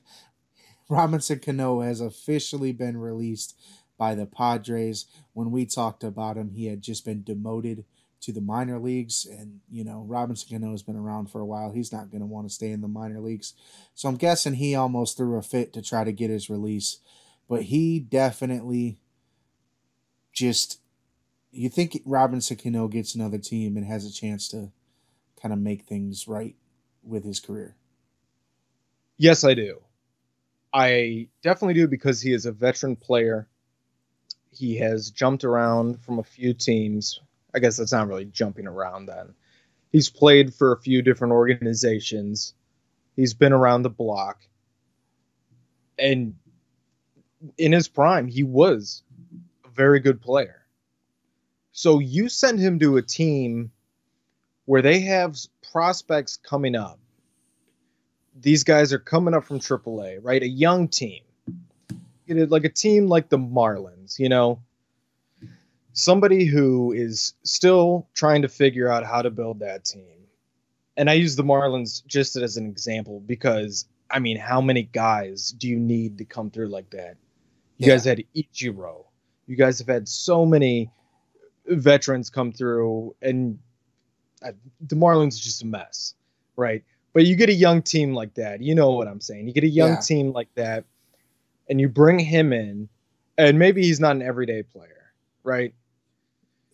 [0.90, 3.56] Robinson Cano has officially been released
[3.98, 5.06] by the Padres.
[5.34, 7.86] When we talked about him, he had just been demoted
[8.22, 9.26] to the minor leagues.
[9.26, 11.72] And, you know, Robinson Cano has been around for a while.
[11.72, 13.54] He's not going to want to stay in the minor leagues.
[13.96, 17.00] So I'm guessing he almost threw a fit to try to get his release.
[17.48, 19.00] But he definitely
[20.34, 20.80] just.
[21.52, 24.72] You think Robinson Cano gets another team and has a chance to
[25.42, 26.56] kind of make things right
[27.04, 27.76] with his career?
[29.18, 29.80] Yes, I do.
[30.72, 33.48] I definitely do because he is a veteran player.
[34.52, 37.20] He has jumped around from a few teams.
[37.54, 39.34] I guess that's not really jumping around then.
[39.92, 42.54] He's played for a few different organizations.
[43.16, 44.42] He's been around the block.
[45.98, 46.36] And
[47.58, 49.04] in his prime, he was
[49.66, 50.66] a very good player.
[51.72, 53.72] So you send him to a team
[54.66, 55.36] where they have
[55.72, 57.00] prospects coming up
[58.42, 60.42] these guys are coming up from AAA, right?
[60.42, 61.22] A young team,
[62.28, 64.62] like a team like the Marlins, you know,
[65.94, 70.06] somebody who is still trying to figure out how to build that team.
[70.98, 75.52] And I use the Marlins just as an example because I mean, how many guys
[75.52, 77.18] do you need to come through like that?
[77.78, 77.94] You Yeah.
[77.94, 79.06] guys had Ichiro.
[79.48, 80.92] You guys have had so many
[81.68, 83.60] veterans come through, and
[84.44, 86.16] uh, the Marlins is just a mess,
[86.56, 86.84] right?
[87.14, 88.62] But you get a young team like that.
[88.62, 89.48] You know what I'm saying.
[89.48, 90.02] You get a young Yeah.
[90.02, 90.86] team like that,
[91.70, 92.90] and you bring him in,
[93.38, 95.74] and maybe he's not an everyday player, right?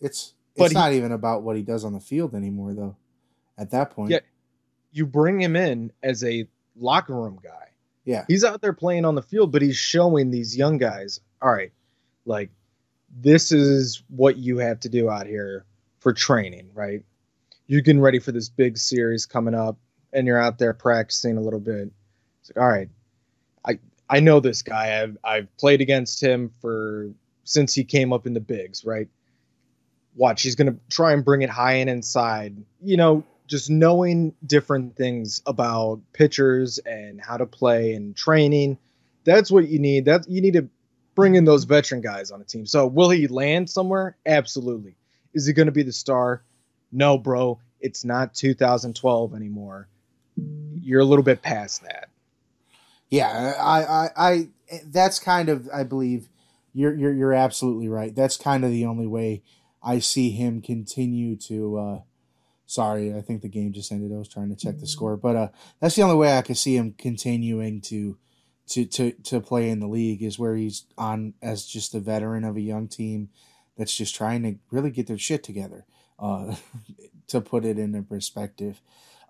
[0.00, 2.96] It's it's he- not even about what he does on the field anymore, though.
[3.58, 4.20] At that point, Yeah.
[4.92, 7.68] You bring him in as a locker room guy.
[8.04, 11.50] yeah, He's out there playing on the field, but he's showing these young guys, all
[11.52, 11.72] right,
[12.24, 12.50] like
[13.20, 15.64] this is what you have to do out here
[16.00, 17.02] for training, right?
[17.66, 19.76] You're getting ready for this big series coming up,
[20.12, 21.90] and you're out there practicing a little bit.
[22.40, 22.88] It's like, all right,
[23.66, 23.78] I
[24.08, 25.02] I know this guy.
[25.02, 27.10] I've I've played against him for
[27.44, 29.08] since he came up in the bigs, right?
[30.16, 32.56] Watch, he's gonna try and bring it high and inside.
[32.82, 38.78] You know, just knowing different things about pitchers and how to play and training.
[39.24, 40.06] That's what you need.
[40.06, 40.68] That you need to
[41.14, 42.66] bring in those veteran guys on a team.
[42.66, 44.16] So will he land somewhere?
[44.26, 44.96] Absolutely.
[45.34, 46.42] Is he going to be the star?
[46.92, 47.58] No, bro.
[47.80, 49.88] It's not 2012 anymore.
[50.80, 52.08] You're a little bit past that.
[53.10, 53.54] yeah.
[53.58, 54.48] I, I, I,
[54.86, 56.28] that's kind of, I believe,
[56.74, 58.14] you're, you're, you're absolutely right.
[58.14, 59.42] That's kind of the only way
[59.86, 61.78] I see him continue to.
[61.78, 62.00] uh
[62.68, 64.12] Sorry, I think the game just ended.
[64.12, 65.48] I was trying to check the score, but uh,
[65.80, 68.18] that's the only way I could see him continuing to,
[68.70, 72.42] to, to, to play in the league is where he's on as just a veteran
[72.42, 73.28] of a young team
[73.78, 75.86] that's just trying to really get their shit together.
[76.18, 76.56] Uh,
[77.28, 78.80] to put it into perspective,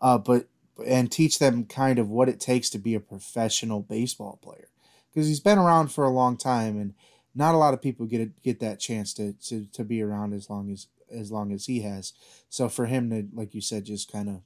[0.01, 0.47] uh, but
[0.87, 4.69] and teach them kind of what it takes to be a professional baseball player
[5.11, 6.95] because he's been around for a long time and
[7.37, 10.33] not a lot of people get a, get that chance to, to to be around
[10.33, 12.13] as long as as long as he has.
[12.49, 14.41] So for him to like you said just kind of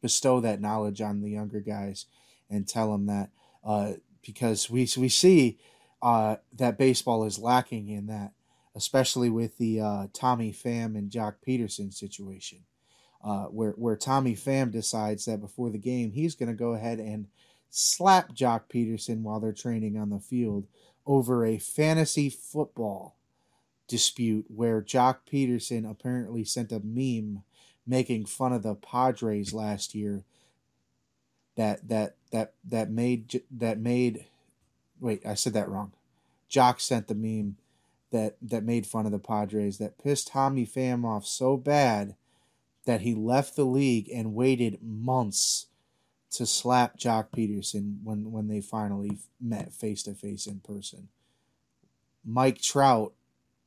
[0.00, 2.06] bestow that knowledge on the younger guys
[2.50, 3.30] and tell them that
[3.64, 3.92] uh,
[4.24, 5.58] because we we see
[6.02, 8.32] uh, that baseball is lacking in that
[8.74, 12.60] especially with the uh, Tommy Pham and Joc Pederson situation
[13.22, 16.98] uh, where where Tommy Pham decides that before the game he's going to go ahead
[16.98, 17.28] and
[17.70, 20.66] slap Joc Pederson while they're training on the field
[21.06, 23.16] over a fantasy football
[23.88, 27.42] dispute where Joc Pederson apparently sent a meme
[27.86, 30.24] making fun of the Padres last year
[31.56, 34.26] that that that that made that made
[35.00, 35.92] wait I said that wrong.
[36.50, 37.56] Joc sent the meme
[38.10, 42.14] that that made fun of the Padres that pissed Tommy Pham off so bad
[42.86, 45.66] that he left the league and waited months
[46.32, 51.08] to slap Joc Pederson when when they finally met face to face in person.
[52.24, 53.12] Mike Trout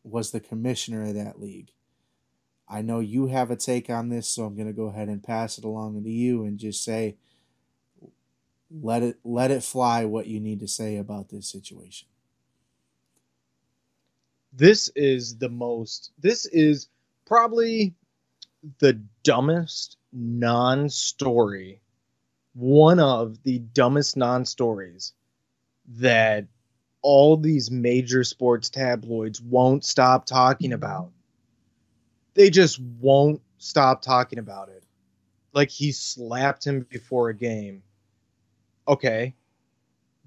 [0.04, 1.72] was the commissioner of that league.
[2.68, 5.22] I know you have a take on this, so I'm going to go ahead and
[5.22, 7.18] pass it along to you and just say
[8.72, 12.08] let it let it fly what you need to say about this situation.
[14.52, 16.88] This is the most, this is
[17.26, 17.94] probably
[18.80, 18.94] the
[19.24, 21.82] dumbest non story,
[22.56, 25.14] one of the dumbest non stories
[25.88, 26.48] that
[27.02, 31.12] all these major sports tabloids won't stop talking about.
[32.34, 34.84] They just won't stop talking about it.
[35.54, 37.84] Like he slapped him before a game.
[38.88, 39.36] Okay.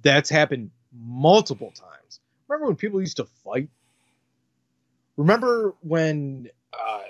[0.02, 2.20] That's happened multiple times.
[2.46, 3.68] Remember when people used to fight?
[5.16, 7.02] Remember when uh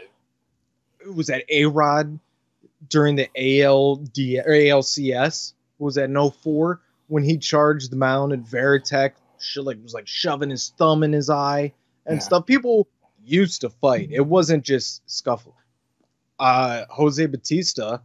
[1.01, 2.19] it was that A Rod
[2.89, 3.29] during the
[3.65, 4.17] ALD
[4.47, 5.55] or ALCS?
[5.79, 9.13] Was that no 04 when he charged the mound and Varitek
[9.57, 11.73] like was like shoving his thumb in his eye
[12.07, 12.23] and Yeah.
[12.23, 12.47] stuff?
[12.47, 12.89] People
[13.23, 14.09] used to fight.
[14.11, 15.55] It wasn't just scuffle.
[16.39, 18.03] Uh Jose Bautista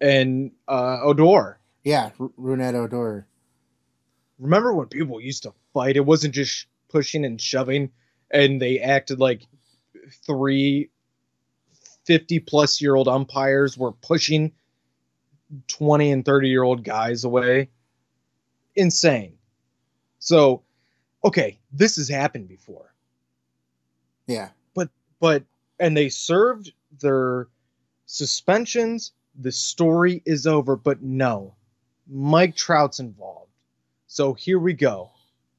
[0.00, 1.58] and uh Odor.
[1.84, 3.26] Yeah, R- Rougned Odor.
[4.38, 7.90] remember when people used to fight it wasn't just pushing and shoving
[8.30, 9.42] and they acted like
[10.26, 10.90] three
[12.06, 14.52] 50 plus year old umpires were pushing
[15.66, 17.68] 20 and 30 year old guys away.
[18.74, 19.36] Insane.
[20.18, 20.62] So
[21.24, 22.94] okay this has happened before.
[24.26, 24.50] Yeah.
[24.74, 24.88] but
[25.20, 25.44] but,
[25.78, 27.48] and they served their
[28.06, 29.12] suspensions.
[29.38, 31.54] The story is over but no
[32.08, 33.50] mike trout's involved.
[34.06, 35.10] So here we go.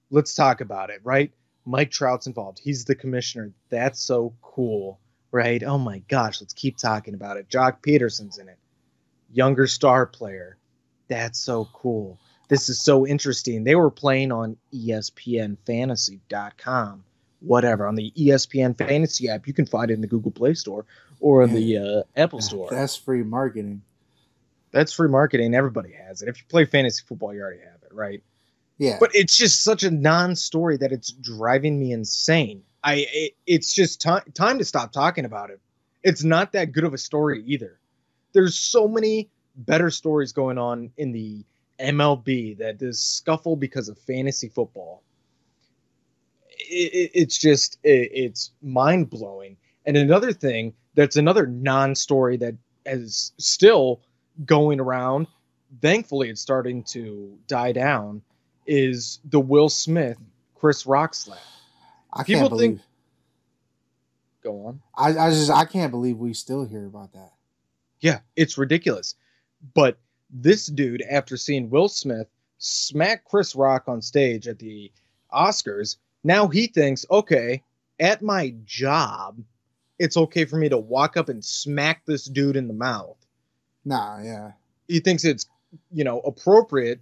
[0.10, 1.32] Let's talk about it right?
[1.66, 2.60] Mike trout's involved.
[2.60, 3.52] He's the commissioner.
[3.70, 5.02] That's so cool
[5.32, 5.64] right?
[5.64, 7.50] Oh my gosh let's keep talking about it.
[7.50, 8.58] Joc Pederson's in it.
[9.32, 10.58] Younger star player.
[11.08, 12.20] That's so cool.
[12.50, 13.64] This is so interesting.
[13.64, 17.04] They were playing on espnfantasy.com
[17.40, 19.48] whatever on the espn fantasy app.
[19.48, 20.86] You can find it in the google play store
[21.20, 22.70] or in the uh, apple store.
[22.72, 23.82] That's free marketing.
[24.72, 25.54] that's free marketing.
[25.54, 26.30] Everybody has it.
[26.30, 28.24] If you play fantasy football you already have it right?
[28.80, 28.98] Yeah.
[29.00, 34.02] but it's just such a non-story that it's driving me insane i it, it's just
[34.02, 35.60] time time to stop talking about it.
[36.04, 37.80] It's not that good of a story either.
[38.34, 41.46] There's so many better stories going on in the
[41.80, 45.04] mlb that this scuffle because of fantasy football.
[46.60, 49.58] It, it- it's just it, it's mind-blowing.
[49.86, 54.02] And another thing that's another non-story that is still
[54.46, 55.28] going around
[55.82, 58.22] thankfully it's starting to die down
[58.68, 60.18] is the Will Smith
[60.56, 61.40] Chris Rock slap.
[62.14, 62.82] I people can't think- believe.
[64.44, 64.82] Go on.
[64.96, 67.34] I, I just I can't believe we still hear about that.
[68.00, 69.16] Yeah, it's ridiculous.
[69.74, 69.98] But
[70.30, 72.28] this dude, after seeing Will Smith
[72.60, 74.92] smack Chris Rock on stage at the
[75.34, 77.64] Oscars, now he thinks, okay,
[78.00, 79.42] at my job,
[80.00, 83.18] it's okay for me to walk up and smack this dude in the mouth.
[83.84, 84.52] Nah, yeah.
[84.88, 85.48] He thinks it's,
[85.92, 87.02] you know, appropriate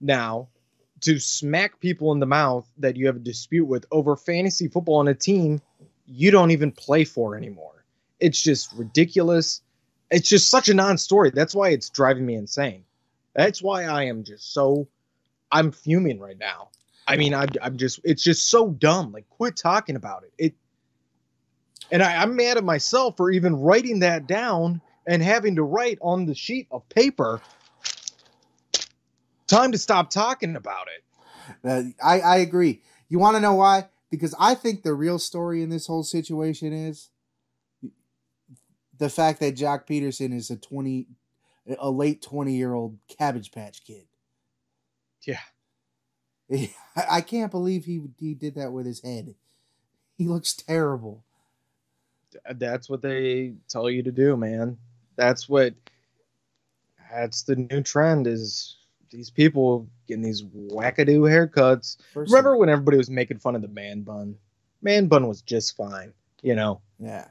[0.00, 0.48] now
[1.02, 4.96] to smack people in the mouth that you have a dispute with over fantasy football
[4.96, 5.60] on a team
[6.06, 7.84] you don't even play for anymore.
[8.20, 9.62] It's just ridiculous.
[10.10, 11.30] It's just such a non-story.
[11.30, 12.84] That's why it's driving me insane.
[13.34, 14.86] That's why I am just so
[15.50, 16.68] I'm fuming right now.
[17.06, 19.12] I mean, I'm, I'm just it's just so dumb.
[19.12, 20.32] Like, quit talking about it.
[20.38, 20.54] It,
[21.90, 25.98] and I, I'm mad at myself for even writing that down and having to write
[26.00, 27.40] on the sheet of paper.
[29.52, 31.04] Time to stop talking about it.
[31.62, 32.80] Uh, I I agree.
[33.10, 33.88] You want to know why?
[34.10, 37.10] Because I think the real story in this whole situation is
[38.98, 41.06] the fact that Joc Pederson is a twenty,
[41.78, 44.06] a late twenty year old Cabbage Patch Kid.
[45.22, 45.40] Yeah.
[46.50, 46.72] I
[47.10, 49.34] I can't believe he he did that with his head.
[50.16, 51.24] He looks terrible.
[52.54, 54.78] that's what they tell you to do, man.
[55.16, 55.74] That's what
[57.12, 58.78] that's the new trend is
[59.12, 61.98] these people getting these wackadoo haircuts.
[62.12, 64.36] First Remember when everybody was making fun of the man bun?
[64.80, 66.80] Man bun was just fine, you know.
[66.98, 67.28] yeah,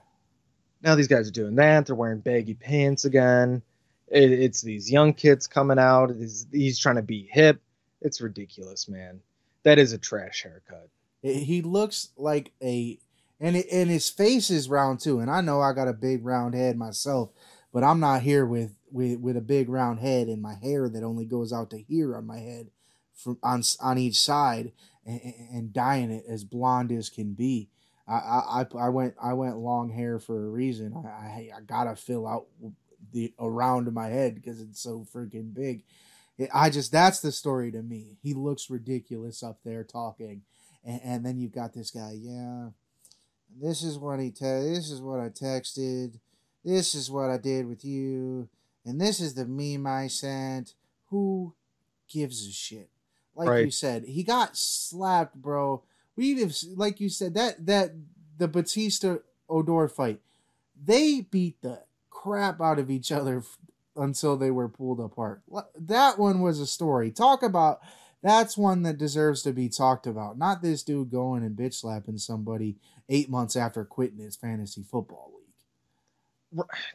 [0.82, 1.86] Now these guys are doing that.
[1.86, 3.62] They're wearing baggy pants again.
[4.08, 6.16] It, it's these young kids coming out.
[6.16, 7.62] He's, he's trying to be hip.
[8.02, 9.20] It's ridiculous, man.
[9.64, 10.90] That is a trash haircut.
[11.22, 13.00] he looks like a
[13.40, 15.20] and it, and his face is round too.
[15.20, 17.30] And I know I got a big round head myself,
[17.74, 21.04] but I'm not here with with with a big round head and my hair that
[21.04, 22.70] only goes out to here on my head
[23.16, 24.72] from on on each side
[25.06, 27.70] and, and- dyeing it as blonde as can be.
[28.08, 30.94] I, I I- went I went long hair for a reason.
[30.96, 32.48] I I, I gotta fill out
[33.14, 35.84] the around my head because it's so freaking big.
[36.38, 38.18] It- I just that's the story to me.
[38.22, 40.42] He looks ridiculous up there talking,
[40.84, 42.14] and, and then you've got this guy.
[42.20, 42.70] Yeah,
[43.62, 46.20] this is what he te- This is what I texted.
[46.64, 48.48] This is what I did with you,
[48.86, 50.74] and this is the meme I sent.
[51.10, 51.54] Who
[52.08, 52.90] gives a shit?
[53.36, 55.84] Like you said, he got slapped, bro.
[56.16, 57.92] We have, like you said, that that
[58.38, 60.20] the Bautista Odor fight,
[60.84, 63.58] they beat the crap out of each other f-
[63.96, 65.42] until they were pulled apart.
[65.80, 67.10] That one was a story.
[67.12, 67.80] Talk about
[68.22, 70.38] That's one that deserves to be talked about.
[70.38, 72.78] Not this dude going and bitch slapping somebody
[73.10, 75.41] eight months after quitting his fantasy football league.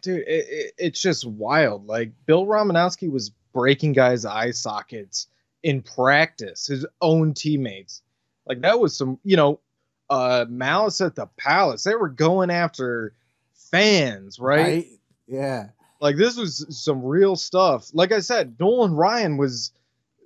[0.03, 1.87] Dude, it, it, it's just wild.
[1.87, 5.29] Like Bill Romanowski was breaking guys' eye sockets
[5.63, 8.03] in practice, his own teammates.
[8.47, 9.61] Like that was some, you know,
[10.09, 11.83] uh Malice at the Palace.
[11.83, 13.13] They were going after
[13.55, 14.87] fans, right?
[15.27, 15.69] Yeah.
[16.01, 17.91] Like this was some real stuff.
[17.93, 19.73] Like I said, Nolan Ryan was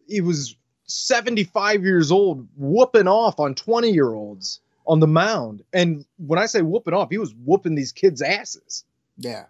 [0.06, 5.62] he was 75 years old whooping off on 20 year olds on the mound.
[5.72, 8.84] And when I say whooping off, he was whooping these kids' asses.
[9.20, 9.44] Yeah.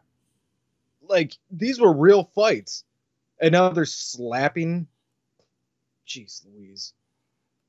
[1.09, 2.85] Like these were real fights.
[3.41, 4.87] And now they're slapping.
[6.07, 6.93] Jeez Louise.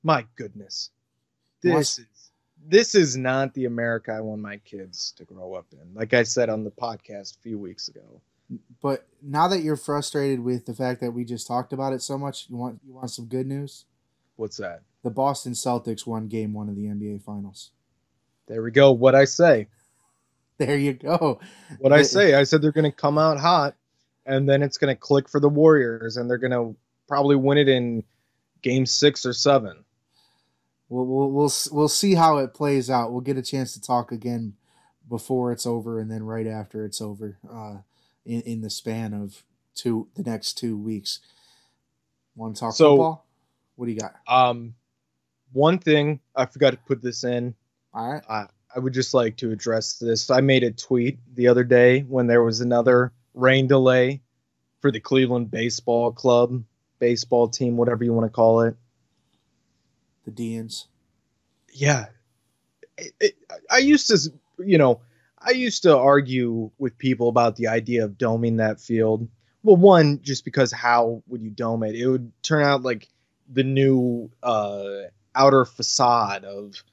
[0.03, 0.89] My goodness.
[1.61, 2.05] This What's- is
[2.63, 5.95] this is not the America I want my kids to grow up in.
[5.95, 8.21] Like I said on the podcast a few weeks ago.
[8.81, 12.17] But now that you're frustrated with the fact that we just talked about it so
[12.17, 13.85] much, you want you want some good news?
[14.35, 14.81] What's that?
[15.03, 17.71] The Boston Celtics won game one of the NBA finals.
[18.47, 18.91] There we go.
[18.91, 19.67] What I say.
[20.57, 21.39] There you go.
[21.79, 22.35] What I say.
[22.35, 23.75] I said they're going to come out hot,
[24.27, 26.75] and then it's going to click for the Warriors, and they're going to
[27.07, 28.03] probably win it in
[28.61, 29.83] game six or seven.
[30.87, 33.11] We'll, we'll we'll we'll see how it plays out.
[33.11, 34.53] We'll get a chance to talk again
[35.09, 37.77] before it's over, and then right after it's over, uh,
[38.25, 39.43] in in the span of
[39.73, 41.21] two the next two weeks.
[42.35, 43.25] Want to talk So- football?
[43.77, 44.13] What do you got?
[44.27, 44.75] Um,
[45.53, 47.55] one thing I forgot to put this in.
[47.95, 48.21] All right.
[48.29, 48.45] I,
[48.75, 50.29] I would just like to address this.
[50.29, 54.21] I made a tweet the other day when there was another rain delay
[54.79, 56.63] for the Cleveland Baseball Club,
[56.99, 58.75] baseball team, whatever you want to call it.
[60.25, 60.87] The Deans.
[61.73, 62.05] yeah
[62.97, 63.35] it, it,
[63.69, 64.17] i used to
[64.59, 65.01] you know
[65.39, 69.27] i used to argue with people about the idea of doming that field
[69.63, 73.07] well one just because how would you dome it it would turn out like
[73.51, 75.01] the new uh
[75.33, 76.83] outer facade of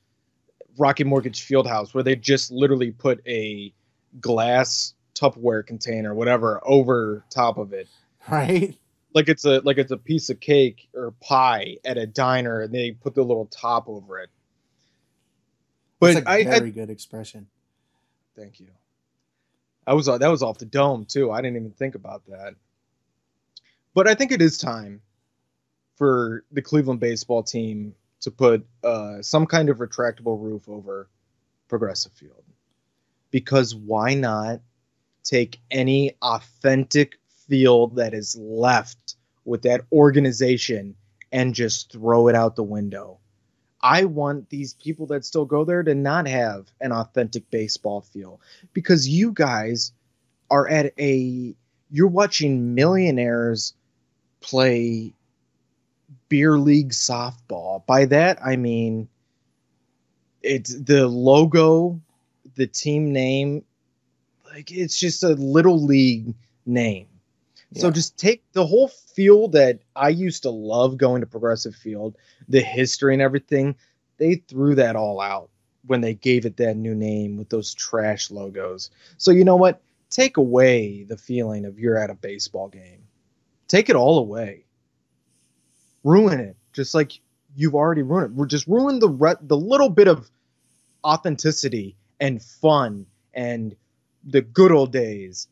[0.79, 3.72] Rocket Mortgage FieldHouse where they just literally put a
[4.20, 7.89] glass tupperware container whatever over top of it.
[8.31, 8.76] Right.
[9.14, 12.72] like it's a like it's a piece of cake or pie at a diner and
[12.74, 14.31] they put the little top over it.
[16.01, 17.49] But That's a I, I very good expression.
[18.37, 18.68] thank you.
[19.87, 21.31] I was uh, that was off the dome too.
[21.31, 22.55] I didn't even think about that.
[23.95, 25.01] But i think it is time
[25.97, 31.09] for the cleveland baseball team to put uh, some kind of retractable roof over
[31.69, 32.43] progressive field
[33.31, 34.61] because why not
[35.23, 40.95] take any authentic field that is left with that organization
[41.33, 43.19] and just throw it out the window.
[43.81, 48.41] I want these people that still go there to not have an authentic baseball feel
[48.73, 49.93] because you guys
[50.51, 51.55] are at a
[51.91, 53.75] you're watching millionaires
[54.41, 55.14] play
[56.29, 57.85] beer league softball.
[57.87, 59.09] By that I mean
[60.43, 62.01] it's the logo,
[62.55, 63.64] the team name,
[64.53, 66.35] like it's just a little league
[66.66, 67.09] name.
[67.74, 72.16] So just take the whole field that I used to love going to Progressive Field,
[72.49, 73.76] the history and everything.
[74.16, 75.51] They threw that all out
[75.87, 78.91] when they gave it that new name with those trash logos.
[79.18, 79.83] So you know what?
[80.11, 83.03] Take away the feeling of you're at a baseball game.
[83.68, 84.64] Take it all away.
[86.05, 87.13] Ruin it, just like
[87.57, 88.37] you've already ruined it.
[88.37, 90.31] We're just ruin the re- the little bit of
[91.05, 93.77] authenticity and fun and
[94.25, 95.49] the good old days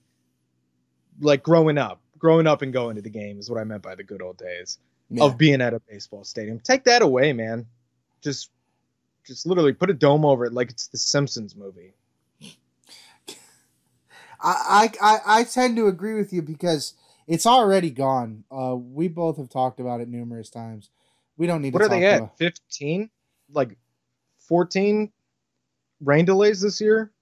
[1.21, 3.95] like growing up growing up and going to the game is what i meant by
[3.95, 4.79] the good old days
[5.09, 5.25] Yeah.
[5.25, 7.67] of being at a baseball stadium take that away man
[8.23, 8.51] just
[9.25, 11.95] just literally put a dome over it like it's the simpsons movie
[14.41, 16.95] I, I I I tend to agree with you because
[17.27, 18.45] it's already gone.
[18.51, 20.91] Uh, we both have talked about it numerous times.
[21.37, 21.79] We don't need to.
[21.79, 23.11] what to are they at 15
[23.53, 23.77] like
[24.49, 25.13] 14
[26.01, 27.13] rain delays this year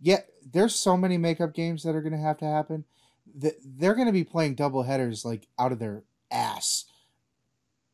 [0.00, 0.20] Yeah,
[0.52, 2.84] there's so many makeup games that are going to have to happen.
[3.34, 6.86] They're going to be playing double headers like out of their ass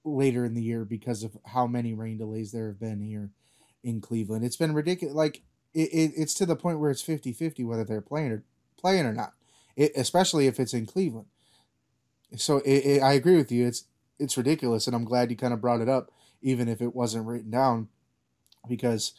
[0.05, 3.31] later in the year because of how many rain delays there have been here
[3.85, 4.45] in Cleveland.
[4.45, 5.15] It's been ridiculous.
[5.15, 5.43] Like
[5.75, 8.45] it, it, it's to the point where it's 50-50 whether they're playing or
[8.79, 9.35] playing or not.
[9.77, 11.27] It, especially if it's in Cleveland.
[12.37, 13.67] So it, it, I agree with you.
[13.67, 13.85] It's
[14.19, 16.11] it's ridiculous, and I'm glad you kind of brought it up,
[16.43, 17.89] even if it wasn't written down,
[18.69, 19.13] because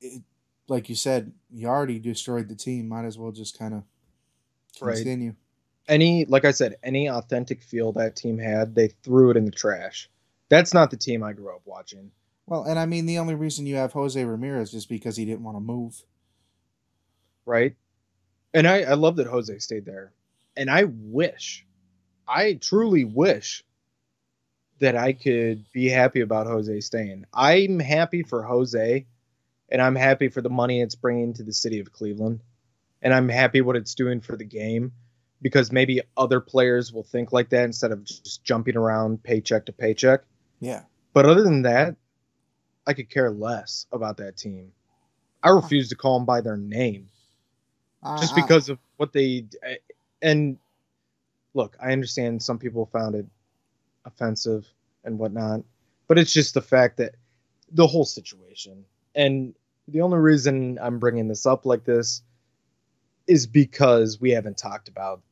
[0.00, 0.22] it,
[0.68, 2.88] like you said, you already destroyed the team.
[2.88, 3.82] Might as well just kind of
[4.80, 4.96] Right.
[4.96, 5.34] continue.
[5.88, 9.50] any like i said any authentic feel that team had they threw it in the
[9.52, 10.08] trash
[10.48, 12.10] that's not the team i grew up watching
[12.46, 15.44] Well, and I mean, the only reason you have Jose Ramirez is because he didn't
[15.44, 16.02] want to move.
[17.46, 17.74] right?
[18.52, 20.12] And I, I love that Jose stayed there.
[20.56, 21.66] And I wish,
[22.26, 23.64] I truly wish
[24.80, 27.26] that I could be happy about Jose staying.
[27.32, 29.06] I'm happy for Jose,
[29.68, 32.40] and I'm happy for the money it's bringing to the city of Cleveland,
[33.02, 34.92] and I'm happy what it's doing for the game,
[35.40, 39.72] because maybe other players will think like that instead of just jumping around paycheck to
[39.72, 40.22] paycheck.
[40.60, 40.82] Yeah.
[41.12, 41.96] But other than that,
[42.86, 44.72] I could care less about that team.
[45.42, 47.08] I refuse to call them by their name
[48.02, 49.46] uh, just I- I- because of what they
[50.22, 50.58] and
[51.54, 53.26] look i understand some people found it
[54.04, 54.66] offensive
[55.04, 55.62] and whatnot
[56.08, 57.14] but it's just the fact that
[57.72, 58.84] the whole situation
[59.14, 59.54] and
[59.88, 62.22] the only reason i'm bringing this up like this
[63.26, 65.22] is because we haven't talked about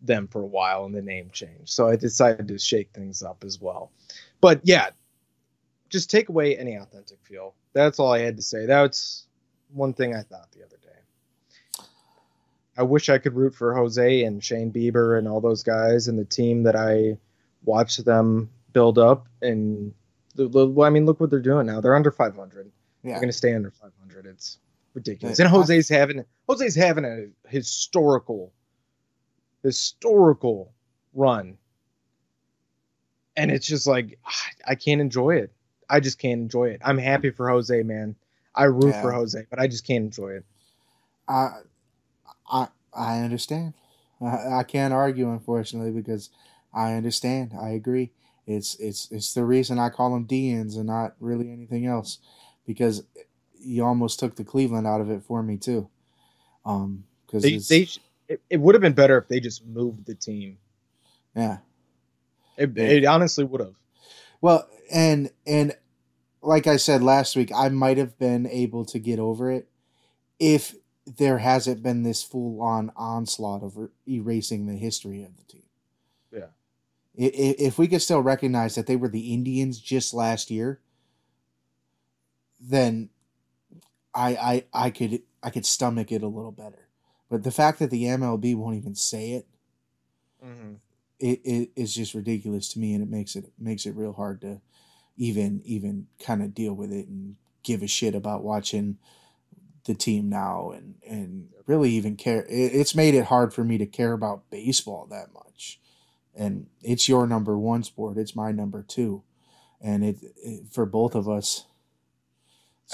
[0.00, 3.44] them for a while and the name change so i decided to shake things up
[3.44, 3.90] as well.
[4.40, 4.90] But yeah
[5.88, 7.54] just take away any authentic feel.
[7.72, 8.66] That's all i had to say.
[8.66, 9.26] That's
[9.72, 10.77] one thing i thought the other
[12.78, 16.16] I wish I could root for Jose and Shane Bieber and all those guys and
[16.16, 17.18] the team that I
[17.64, 19.26] watched them build up.
[19.42, 19.92] And
[20.36, 21.80] well, I mean, look what they're doing now.
[21.80, 22.70] They're under 500.
[23.02, 24.26] They're going to stay under 500.
[24.26, 24.58] It's
[24.94, 25.40] ridiculous.
[25.40, 28.52] And Jose's having Jose's having a historical,
[29.64, 30.72] historical
[31.14, 31.58] run.
[33.36, 34.20] And it's just like
[34.68, 35.52] I can't enjoy it.
[35.90, 36.80] I just can't enjoy it.
[36.84, 38.14] I'm happy for Jose, man.
[38.54, 40.44] I root for Jose, but I just can't enjoy it.
[41.28, 41.50] I
[42.50, 43.74] I I understand.
[44.20, 46.30] I, I can't argue, unfortunately, because
[46.72, 47.52] I understand.
[47.60, 48.10] I agree.
[48.46, 52.18] It's it's it's the reason I call them Deans and not really anything else,
[52.66, 53.04] because
[53.60, 55.88] you almost took the Cleveland out of it for me too.
[56.64, 60.06] Um, because They, they sh- it, it would have been better if they just moved
[60.06, 60.58] the team.
[61.34, 61.58] yeah.
[62.56, 62.84] It, Yeah.
[62.84, 63.74] it honestly would have.
[64.40, 65.76] Well, and and
[66.42, 69.68] like I said last week, I might have been able to get over it
[70.38, 70.74] if
[71.16, 75.62] there hasn't been this full on onslaught of er- erasing the history of the team.
[76.30, 76.48] Yeah.
[77.18, 80.80] I- i- If we could still recognize that they were the Indians just last year,
[82.60, 83.10] then
[84.14, 86.88] I I I could I could stomach it a little better.
[87.30, 89.46] But the fact that the MLB won't even say it,
[91.20, 94.40] it, it is just ridiculous to me, and it makes it makes it real hard
[94.42, 94.60] to
[95.16, 98.98] even even kind of deal with it and give a shit about watching
[99.88, 102.44] the team now and and really even care.
[102.44, 105.80] It, it's made it hard for me to care about baseball that much,
[106.36, 108.16] and it's your number one sport.
[108.16, 109.22] It's my number two,
[109.80, 111.64] and it, it for both of us.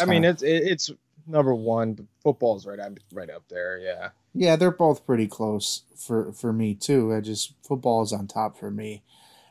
[0.01, 0.90] I mean, kinda- it's it's
[1.26, 3.78] number one, but football's right up right up there.
[3.78, 4.11] Yeah.
[4.36, 7.14] Yeah, they're both pretty close for for me too.
[7.14, 9.03] I just football is on top for me,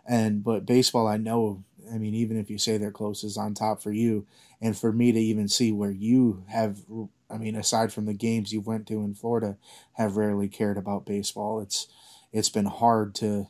[0.05, 1.63] and but baseball, I know.
[1.93, 4.25] I mean, even if you say they're close, is on top for you,
[4.61, 6.79] and for me to even see where you have.
[7.33, 9.57] I mean, aside from the games you went to in Florida,
[9.93, 11.59] have rarely cared about baseball.
[11.61, 11.87] It's
[12.31, 13.47] it's been hard to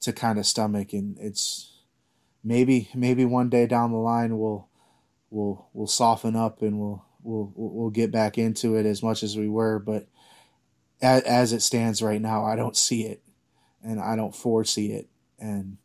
[0.00, 1.72] to kind of stomach, and it's
[2.42, 4.68] maybe maybe one day down the line we'll
[5.30, 9.36] we'll we'll soften up and we'll we'll we'll get back into it as much as
[9.36, 10.06] we were, but
[11.00, 13.22] as, as it stands right now, I don't see it,
[13.82, 15.08] and I don't foresee it.
[15.38, 15.78] And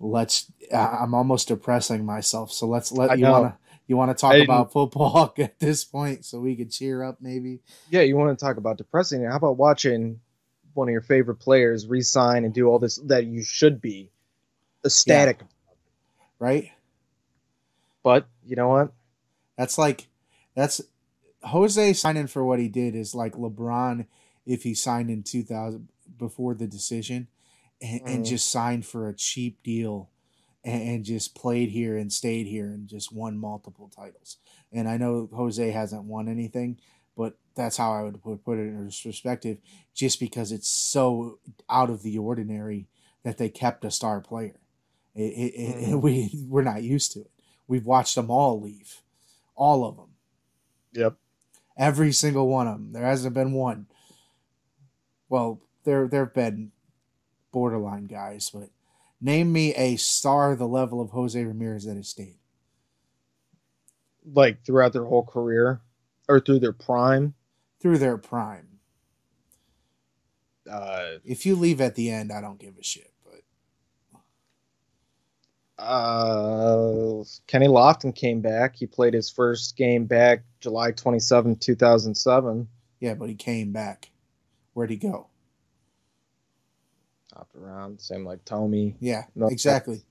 [0.00, 2.52] let's, I- I'm almost depressing myself.
[2.52, 3.32] So let's I let you know.
[3.32, 3.56] want to
[3.88, 7.18] you want to talk I about football at this point, so we could cheer up
[7.20, 7.60] maybe.
[7.90, 9.24] Yeah, you want to talk about depressing?
[9.24, 10.20] How about watching
[10.74, 14.10] one of your favorite players resign and do all this that you should be
[14.84, 15.40] ecstatic?
[16.38, 16.70] Right?
[18.02, 18.92] But you know what?
[19.56, 20.06] That's like
[20.54, 20.80] that's
[21.42, 24.06] Jose signing for what he did is like LeBron
[24.46, 27.28] if he signed in 2000 before the decision
[27.80, 28.28] and, and Mhm.
[28.28, 30.10] just signed for a cheap deal
[30.64, 34.36] and, just played here and stayed here and just won multiple titles.
[34.72, 36.78] And I know Jose hasn't won anything,
[37.16, 39.58] but that's how I would put, it in perspective
[39.94, 41.38] just because it's so
[41.68, 42.88] out of the ordinary
[43.24, 44.60] that they kept a star player.
[45.14, 46.00] It, it, it, Mhm.
[46.02, 47.30] we we're not used to it.
[47.66, 49.02] We've watched them all leave,
[49.54, 50.10] all of them,
[50.92, 51.16] Yep.
[51.76, 52.92] every single one of them.
[52.92, 53.86] There hasn't been one.
[55.28, 56.72] Well, there there've been
[57.52, 58.70] borderline guys, but
[59.20, 62.38] name me a star the level of Jose Ramirez that has stayed.
[64.30, 65.80] Like throughout their whole career
[66.28, 67.34] or through their prime.
[67.80, 68.66] through their prime.
[70.70, 73.10] Uh, If you leave at the end, I don't give a shit.
[73.24, 74.22] But
[75.82, 78.76] uh, Kenny Lofton came back.
[78.76, 82.68] He played his first game back July 27, 2007.
[83.00, 84.10] yeah, but he came back.
[84.74, 85.28] Where'd he go?
[87.38, 88.96] Hopped around, same like Tommy.
[88.98, 90.02] Yeah, No, exactly.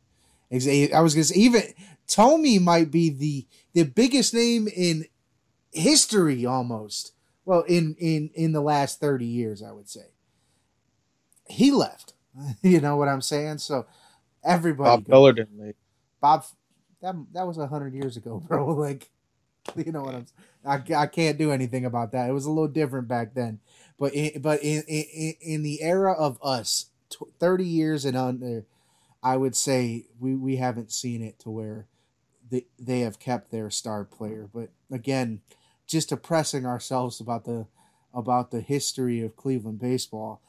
[0.50, 1.62] Exa- I was gonna say even
[2.08, 5.06] Tommy might be the the biggest name in
[5.74, 7.12] history almost.
[7.44, 10.06] Well, in in in the last thirty years, I would say.
[11.50, 12.14] He left.
[12.62, 13.58] You know what I'm saying?
[13.58, 13.88] So,
[14.44, 15.02] Everybody.
[15.02, 15.08] Bob.
[15.08, 15.76] Feller didn't leave.
[16.22, 16.46] Bob,
[17.02, 18.68] that that was a hundred years ago, bro.
[18.68, 19.10] Like,
[19.76, 20.26] you know what I'm.
[20.64, 22.30] I, I can't do anything about that.
[22.30, 23.60] It was a little different back then,
[24.00, 28.66] but in, but in in, in the era of us, tw- thirty years and under,
[29.24, 31.88] I would say we we haven't seen it to where
[32.50, 34.50] they they have kept their star player.
[34.54, 35.42] But again,
[35.86, 37.68] just oppressing ourselves about the
[38.14, 40.42] about the history of Cleveland baseball.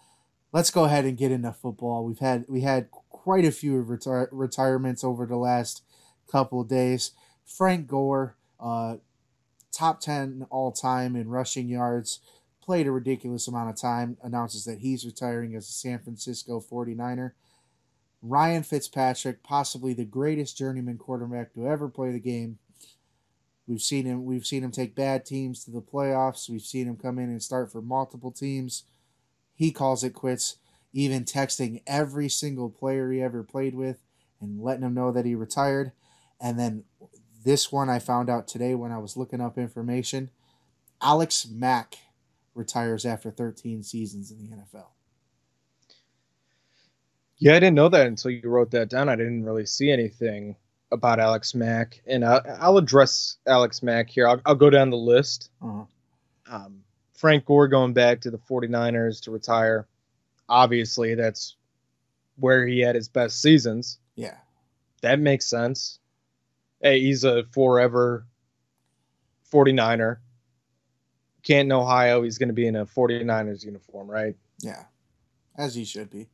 [0.52, 2.04] Let's go ahead and get into football.
[2.04, 5.82] We've had we had quite a few retire, retirements over the last
[6.30, 7.12] couple days.
[7.44, 8.96] Frank Gore, uh,
[9.72, 12.20] top 10 all time in rushing yards,
[12.68, 17.32] played a ridiculous amount of time, announces that he's retiring as a San Francisco 49er.
[18.20, 22.58] Ryan Fitzpatrick, possibly the greatest journeyman quarterback to ever play the game.
[23.66, 26.50] We've seen him we've seen him take bad teams to the playoffs.
[26.50, 28.84] We've seen him come in and start for multiple teams.
[29.54, 30.56] He calls it quits,
[30.92, 34.02] even texting every single player he ever played with
[34.42, 35.92] and letting them know that he retired.
[36.38, 36.84] And then
[37.42, 40.28] this one I found out today when I was looking up information.
[41.00, 41.96] Alex Mack
[42.59, 44.88] retires after 13 seasons in the NFL.
[47.38, 49.09] Yeah, I didn't know that until you wrote that down.
[49.09, 50.56] I didn't really see anything
[50.90, 54.26] about Alex Mack, and I'll, I'll address Alex Mack here.
[54.26, 55.50] I'll, I'll go down the list.
[55.62, 55.84] Uh-huh.
[56.50, 56.82] Um,
[57.14, 59.86] Frank Gore going back to the 49ers to retire.
[60.48, 61.56] Obviously, that's
[62.36, 63.98] where he had his best seasons.
[64.16, 64.36] Yeah.
[65.02, 66.00] That makes sense.
[66.80, 68.26] Hey, he's a forever
[69.52, 70.18] 49er.
[71.49, 74.36] Canton, Ohio, he's going to be in a 49ers uniform, right?
[74.61, 74.84] Yeah.
[75.57, 76.28] As he should be.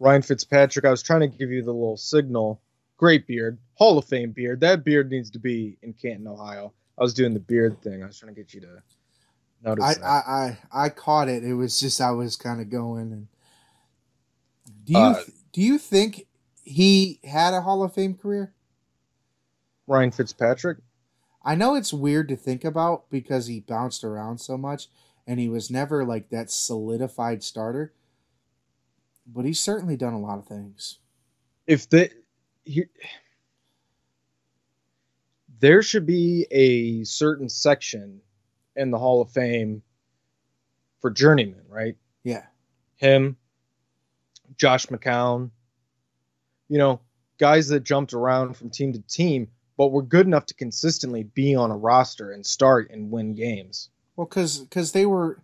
[0.00, 2.60] Ryan Fitzpatrick, I was trying to give you the little signal.
[2.96, 4.58] Great beard, Hall of Fame beard.
[4.58, 6.72] That beard needs to be in Canton, Ohio.
[6.98, 8.02] I was doing the beard thing.
[8.02, 8.82] I was trying to get you to
[9.62, 10.04] notice I.
[10.04, 11.44] I, I, I caught it.
[11.44, 13.28] It was just I was kind of going and
[14.84, 15.22] do you Uh,
[15.52, 16.26] do you think
[16.64, 18.52] he had a Hall of Fame career?
[19.86, 20.78] Ryan Fitzpatrick.
[21.44, 24.88] I know it's weird to think about because he bounced around so much
[25.26, 27.92] and he was never like that solidified starter.
[29.26, 30.98] But he's certainly done a lot of things.
[31.66, 32.10] If the
[32.64, 32.84] he,
[35.60, 38.20] there should be a certain section
[38.74, 39.82] in the Hall of Fame
[41.00, 41.96] for journeyman, right?
[42.24, 42.44] Yeah.
[42.96, 43.36] him,
[44.56, 45.50] Josh McCown,
[46.68, 47.00] you know,
[47.38, 49.48] guys that jumped around from team to team,
[49.82, 53.88] but were good enough to consistently be on a roster and start and win games.
[54.14, 55.42] Well, because because they were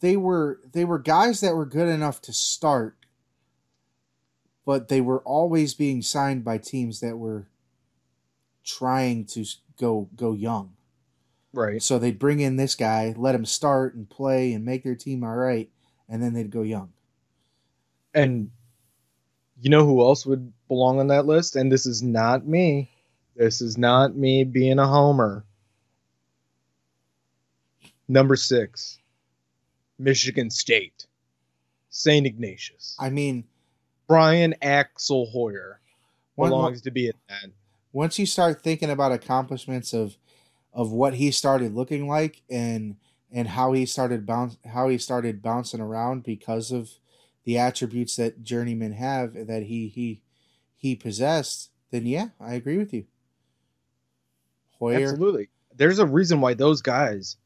[0.00, 2.96] they were they were guys that were good enough to start,
[4.66, 7.48] but they were always being signed by teams that were
[8.62, 9.46] trying to
[9.78, 10.74] go go young.
[11.54, 11.82] Right.
[11.82, 15.24] So they'd bring in this guy, let him start and play and make their team
[15.24, 15.70] all right,
[16.10, 16.92] and then they'd go young.
[18.12, 18.50] And
[19.58, 21.56] you know who else would belong on that list?
[21.56, 22.89] And this is not me.
[23.40, 25.46] This is not me being a homer.
[28.06, 28.98] Number six,
[29.98, 31.06] Michigan State,
[31.88, 32.26] St.
[32.26, 32.94] Ignatius.
[33.00, 33.44] I mean,
[34.06, 35.80] Brian Axel Hoyer
[36.34, 37.50] one- belongs to be in that.
[37.94, 40.18] once you start thinking about accomplishments of
[40.74, 42.96] of what he started looking like and
[43.32, 46.90] and how he started bounce how he started bouncing around because of
[47.44, 50.20] the attributes that journeymen have that he he
[50.76, 53.06] he possessed, then yeah, I agree with you.
[54.80, 55.48] Hoyer, Absolutely.
[55.76, 57.36] There's a reason why those guys,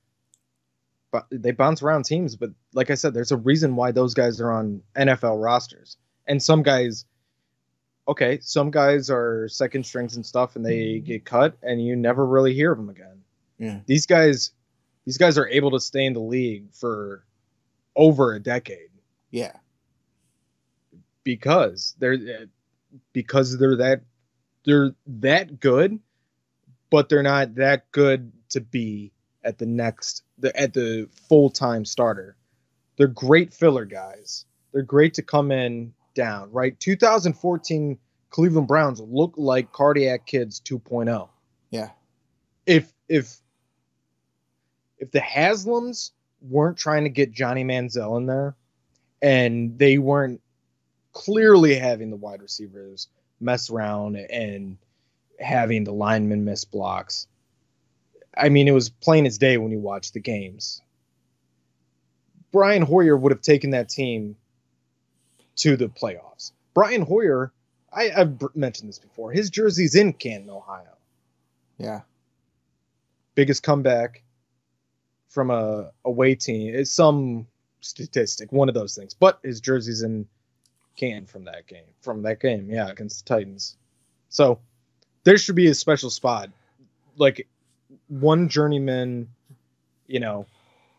[1.10, 2.36] but they bounce around teams.
[2.36, 5.96] But like I said, there's a reason why those guys are on NFL rosters.
[6.26, 7.04] And some guys,
[8.08, 11.04] okay, some guys are second strings and stuff, and they mm-hmm.
[11.04, 13.22] get cut, and you never really hear of them again.
[13.58, 14.52] yeah, These guys,
[15.04, 17.24] these guys are able to stay in the league for
[17.94, 18.88] over a decade
[19.34, 19.56] yeah,
[21.24, 22.46] because they're eh,
[23.12, 24.02] because they're that
[24.64, 25.98] they're that good,
[26.94, 29.10] but they're not that good to be
[29.42, 32.36] at the next the at the full time starter.
[32.96, 34.44] They're great filler guys.
[34.72, 36.78] They're great to come in down, right?
[36.78, 37.98] 2014
[38.30, 41.28] Cleveland Browns look like cardiac kids 2.0.
[41.70, 41.90] yeah,
[42.64, 43.40] If if
[44.98, 46.12] if the Haslams
[46.48, 48.54] weren't trying to get Johnny Manziel in there
[49.20, 50.40] and they weren't
[51.10, 53.08] clearly having the wide receivers
[53.40, 54.78] mess around and
[55.38, 57.26] having the linemen miss blocks.
[58.36, 60.82] I mean, it was plain as day when you watched the games.
[62.52, 64.36] Brian Hoyer would have taken that team
[65.56, 66.52] to the playoffs.
[66.72, 67.52] Brian Hoyer,
[67.92, 69.30] I, I've mentioned this before.
[69.32, 70.96] His jersey's in Canton, Ohio.
[71.78, 72.00] yeah,
[73.34, 74.22] Biggest comeback
[75.28, 77.46] from a away team is some
[77.80, 79.14] statistic, one of those things.
[79.14, 80.26] But his jersey's in
[80.96, 81.84] Canton from that game.
[82.02, 83.76] From that game, yeah, against the Titans.
[84.28, 84.60] So
[85.24, 86.50] there should be a special spot,
[87.16, 87.46] like
[88.08, 89.28] one journeyman,
[90.06, 90.46] you know,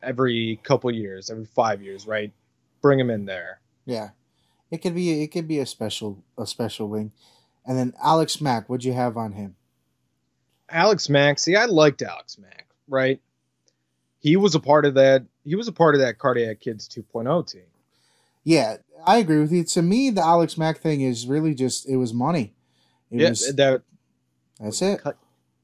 [0.03, 2.31] every couple years, every five years, right?
[2.81, 3.59] Bring him in there.
[3.85, 4.09] Yeah,
[4.71, 7.11] it could be it could be a special a special wing,
[7.65, 8.67] and then Alex Mack.
[8.67, 9.55] What'd you have on him?
[10.69, 11.39] Alex Mack.
[11.39, 13.21] See, I liked Alex Mack, right?
[14.19, 15.23] He was a part of that.
[15.43, 17.61] He was a part of that Cardiac Kids 2.0 team.
[18.43, 19.63] Yeah, I agree with you.
[19.63, 22.53] To me, the Alex Mack thing is really just it was money.
[23.11, 23.83] It yeah, was, that
[24.59, 25.01] that's it.
[25.01, 25.17] cut.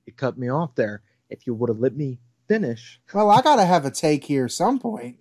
[0.05, 1.01] You cut me off there.
[1.29, 2.99] If you would have let me finish.
[3.13, 5.17] Well, I gotta have a take here some point.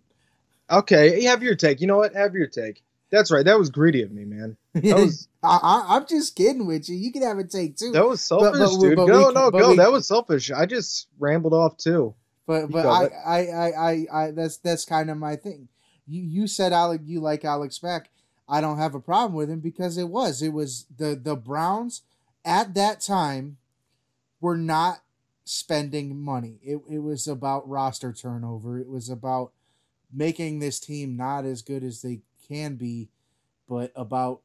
[0.71, 1.81] Okay, have your take.
[1.81, 2.15] You know what?
[2.15, 2.83] Have your take.
[3.11, 3.45] That's right.
[3.45, 4.57] That was greedy of me, man.
[4.75, 6.97] That was I, I, I'm just kidding with you.
[6.97, 7.93] You can have a take too.
[7.93, 8.97] that was selfish, but- dude.
[8.97, 9.71] but go, we- no, go.
[9.71, 10.51] we- that was selfish.
[10.51, 12.15] I just rambled off too.
[12.47, 13.07] But but I.
[13.25, 15.69] I, I, I, I that's that's kind of my thing.
[16.07, 18.11] You you said Alec you like Alex Mack.
[18.49, 22.03] I don't have a problem with him because it was it was the the Browns
[22.45, 23.59] at that time
[24.41, 25.03] were not
[25.45, 26.59] spending money.
[26.63, 28.79] It it was about roster turnover.
[28.79, 29.53] It was about
[30.13, 33.09] making this team not as good as they can be,
[33.69, 34.41] but about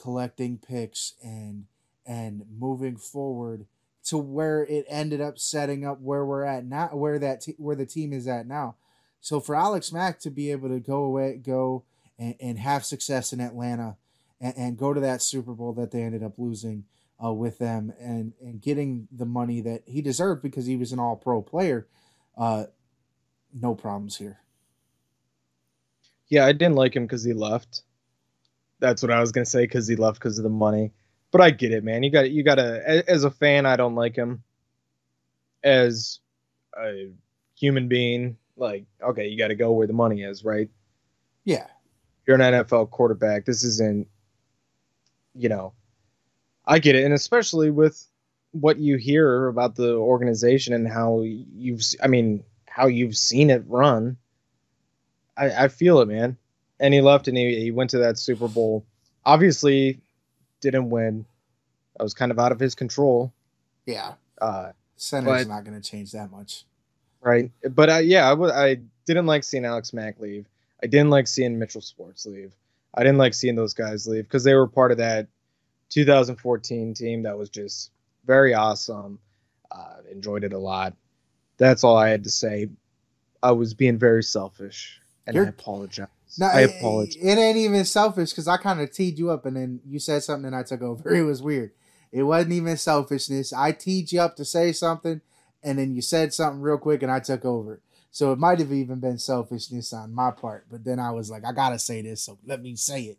[0.00, 1.66] collecting picks and
[2.04, 3.66] and moving forward
[4.04, 7.76] to where it ended up setting up where we're at now, where that te- where
[7.76, 8.74] the team is at now.
[9.20, 11.84] So for Alex Mack to be able to go away, go
[12.18, 13.96] and, and have success in Atlanta,
[14.40, 16.84] and, and go to that Super Bowl that they ended up losing
[17.24, 20.98] uh, with them, and and getting the money that he deserved because he was an
[20.98, 21.86] All Pro player,
[22.36, 22.64] uh,
[23.52, 24.40] no problems here.
[26.28, 27.82] Yeah, I didn't like him because he left.
[28.80, 30.92] That's what I was gonna say because he left because of the money.
[31.30, 32.02] But I get it, man.
[32.02, 34.42] You got you got to as a fan, I don't like him.
[35.64, 36.20] As
[36.78, 37.10] a
[37.56, 40.68] human being, like okay, you got to go where the money is, right?
[41.44, 41.66] Yeah,
[42.26, 43.46] You're an NFL quarterback.
[43.46, 44.08] This isn't,
[45.34, 45.72] you know,
[46.64, 48.06] I get it, and especially with
[48.52, 53.64] what you hear about the organization and how you've, I mean, how you've seen it
[53.66, 54.16] run.
[55.36, 56.36] I, I feel it, man.
[56.78, 58.84] And he left, and he, he went to that Super Bowl.
[59.24, 60.00] Obviously,
[60.60, 61.24] didn't win.
[61.96, 63.32] That was kind of out of his control.
[63.86, 64.14] yeah.
[64.40, 66.64] Uh, Center's not going to change that much.
[67.20, 67.50] right?
[67.70, 70.46] But uh, yeah, I—I didn't like seeing Alex Mack leave.
[70.82, 72.52] I didn't like seeing Mitchell Schwartz leave.
[72.94, 75.28] I didn't like seeing those guys leave because they were part of that
[75.92, 77.90] 2014 team that was just
[78.24, 79.18] very awesome.
[79.70, 80.94] Uh, enjoyed it a lot.
[81.58, 82.68] That's all I had to say.
[83.42, 86.08] I was being very selfish, and I You're- apologize.
[86.38, 87.22] No, I it- apologize.
[87.22, 90.22] It, ain't even selfish because I kind of teed you up and then you said
[90.22, 91.10] something and I took over.
[91.14, 91.72] It was weird.
[92.10, 93.52] It wasn't even selfishness.
[93.52, 95.20] I teed you up to say something
[95.62, 97.80] and then you said something real quick and I took over.
[98.10, 100.66] So it might have even been selfishness on my part.
[100.70, 103.18] But then I was like, I gotta say this, so let me say it.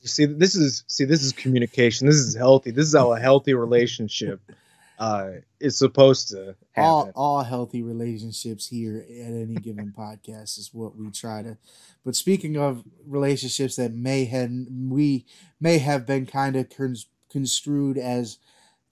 [0.00, 2.06] You see, this is see, this is communication.
[2.06, 2.70] This is healthy.
[2.70, 4.40] This is how a healthy relationship
[4.98, 5.30] uh,
[5.60, 6.84] is supposed to happen.
[6.90, 11.56] all all healthy relationships here at any given podcast is what we try to
[12.04, 14.50] but speaking of relationships that may have
[14.88, 15.24] we
[15.60, 18.38] may have been kind of cons- construed as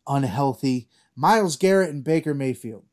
[0.07, 2.85] unhealthy miles garrett and baker mayfield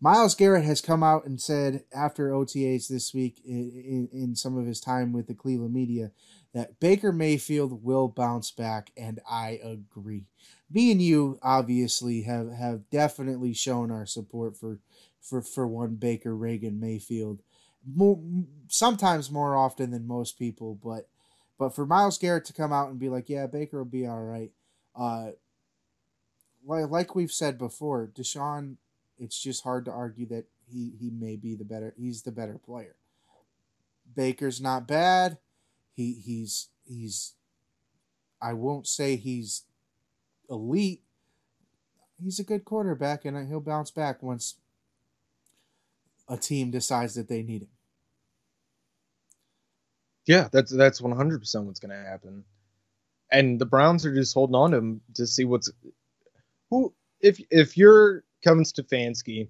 [0.00, 4.56] miles garrett has come out and said after otas this week in, in, in some
[4.56, 6.12] of his time with the cleveland media
[6.54, 10.26] that baker mayfield will bounce back and i agree.
[10.70, 14.80] Me and you obviously have have definitely shown our support for
[15.20, 17.42] for for one Baker Reagan Mayfield
[17.86, 18.20] more
[18.68, 21.08] sometimes more often than most people but
[21.58, 24.22] but for Miles Garrett to come out and be like yeah Baker will be all
[24.22, 24.50] right
[24.96, 25.30] uh
[26.66, 28.76] like like we've said before Deshaun
[29.18, 32.58] it's just hard to argue that he he may be the better he's the better
[32.58, 32.96] player.
[34.14, 35.38] Baker's not bad
[35.94, 37.34] he he's he's
[38.40, 39.64] I won't say he's
[40.50, 41.02] elite.
[42.22, 44.56] He's a good quarterback, and he'll bounce back once
[46.28, 47.68] a team decides that they need him.
[50.26, 52.44] Yeah, that's that's one hundred percent what's gonna happen.
[53.30, 55.70] And the Browns are just holding on to him to see what's
[56.70, 59.48] who if if you're Kevin Stefanski,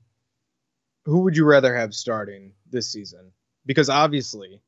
[1.05, 3.33] who would you rather have starting this season?
[3.67, 4.61] Because obviously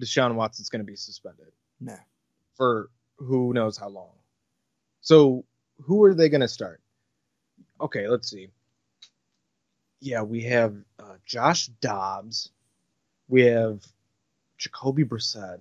[0.00, 1.96] Deshaun Watson's gonna be suspended Nah.
[2.54, 4.12] for who knows how long.
[5.00, 5.44] So
[5.82, 6.80] who are they gonna start?
[7.80, 8.48] Okay, let's see.
[10.00, 12.50] Yeah, we have uh, Josh Dobbs.
[13.28, 13.82] We have
[14.58, 15.60] Jacoby Brissett.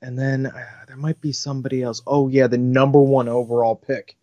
[0.00, 2.02] And then uh, there might be somebody else.
[2.06, 4.16] Oh, yeah, the number one overall pick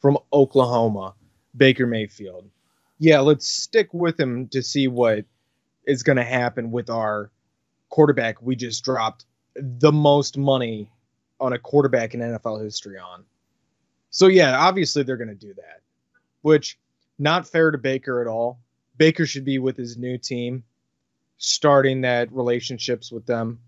[0.00, 1.14] from Oklahoma,
[1.56, 2.48] Baker Mayfield.
[2.98, 5.24] Yeah, let's stick with him to see what
[5.84, 7.30] is going to happen with our
[7.96, 9.24] quarterback we just dropped
[9.54, 10.92] the most money
[11.40, 13.24] on a quarterback in NFL history on.
[14.10, 15.80] So yeah, obviously they're going to do that,
[16.42, 16.78] which
[17.18, 18.60] not fair to Baker at all.
[18.98, 20.62] Baker should be with his new team,
[21.38, 23.60] starting that relationships with them.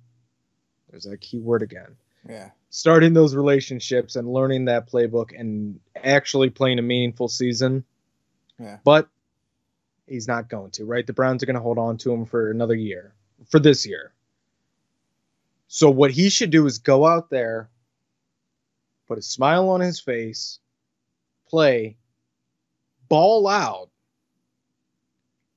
[0.91, 1.97] There's that key word again.
[2.29, 2.51] Yeah.
[2.69, 7.83] Starting those relationships and learning that playbook and actually playing a meaningful season.
[8.61, 8.77] Yeah.
[8.85, 9.09] But
[10.07, 11.07] he's not going to, right?
[11.07, 13.15] The Browns are going to hold on to him for another year,
[13.51, 14.13] for this year.
[15.69, 17.69] So what he should do is go out there,
[19.07, 20.59] put a smile on his face,
[21.49, 21.97] play,
[23.09, 23.91] ball out,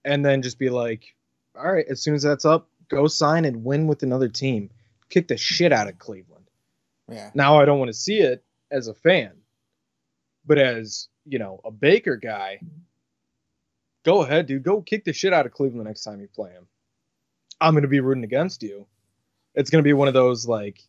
[0.04, 1.16] and then just be like,
[1.56, 4.70] all right, as soon as that's up, go sign and win with another team.
[5.10, 6.46] Kick the shit out of Cleveland.
[7.10, 7.32] Yeah.
[7.34, 9.32] Now I don't want to see it as a fan,
[10.46, 12.60] but as, you know, a Baker guy,
[14.04, 14.64] go ahead, dude.
[14.64, 16.68] Go kick the shit out of Cleveland next time you play him.
[17.60, 18.88] I'm going to be rooting against you.
[19.56, 20.82] It's going to be one of those like,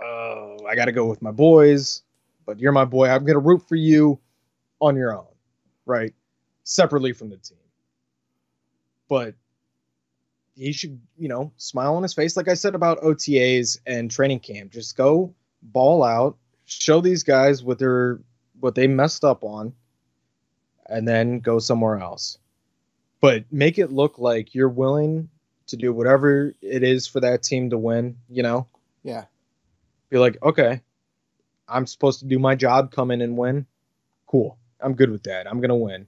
[0.00, 2.02] oh, I got to go with my boys,
[2.46, 3.08] but you're my boy.
[3.08, 4.18] I'm going to root for you
[4.80, 5.26] on your own,
[5.84, 6.14] right?
[6.64, 7.58] Separately from the team.
[9.08, 9.34] But
[10.56, 14.40] he should, you know, smile on his face, like I said about OTAs and training
[14.40, 14.72] camp.
[14.72, 18.20] Just go ball out, show these guys what they're
[18.58, 19.74] what they messed up on,
[20.86, 22.38] and then go somewhere else.
[23.20, 25.28] But make it look like you're willing
[25.68, 28.66] to do whatever it is for that team to win, you know?
[29.02, 29.24] Yeah.
[30.10, 30.80] Be like, okay,
[31.68, 33.66] I'm supposed to do my job, come in and win.
[34.26, 34.58] Cool.
[34.80, 35.48] I'm good with that.
[35.48, 36.06] I'm gonna win.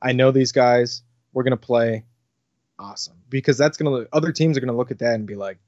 [0.00, 1.02] I know these guys.
[1.32, 2.04] We're gonna play.
[2.78, 3.16] Awesome.
[3.28, 5.58] Because that's gonna other teams are gonna look at that and be like,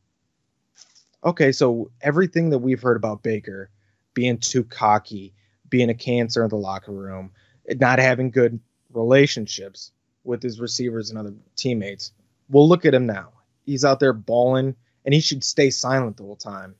[1.24, 3.70] okay, so everything that we've heard about Baker
[4.14, 5.34] being too cocky,
[5.68, 7.30] being a cancer in the locker room,
[7.76, 8.58] not having good
[8.92, 9.92] relationships
[10.24, 12.12] with his receivers and other teammates.
[12.50, 13.32] Well, look at him now.
[13.66, 14.74] He's out there balling,
[15.04, 16.74] and he should stay silent the whole time.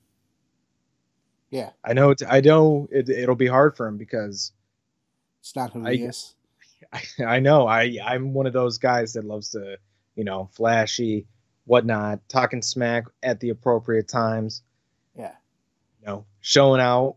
[1.51, 1.71] Yeah.
[1.85, 2.11] I know.
[2.11, 4.53] It's, I know it, it'll be hard for him because
[5.41, 6.35] It's not who I- he is.
[6.93, 7.67] I, I know.
[7.67, 9.79] I I'm one of those guys that loves to,
[10.15, 11.27] you know, flashy,
[11.65, 14.63] whatnot, talking smack at the appropriate times.
[15.17, 15.33] Yeah.
[16.01, 17.17] You know, showing out.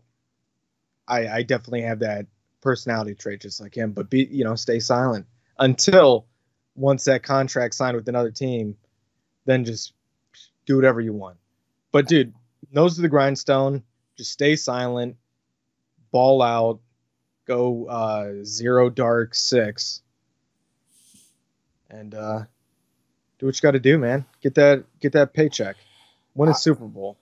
[1.08, 2.26] I I definitely have that
[2.60, 3.92] personality trait just like him.
[3.92, 5.26] But be you know, stay silent
[5.58, 6.26] until
[6.74, 8.76] once that contract signed with another team,
[9.44, 9.92] then just
[10.66, 11.36] do whatever you want.
[11.90, 12.32] But dude,
[12.70, 13.82] nose to the grindstone.
[14.16, 15.16] Just stay silent.
[16.10, 16.80] Ball out.
[17.46, 20.00] Go uh, zero dark six.
[21.90, 22.44] And uh,
[23.38, 24.24] do what you got to do, man.
[24.42, 25.76] Get that get that paycheck.
[26.34, 27.18] Win a Uh, Super Bowl.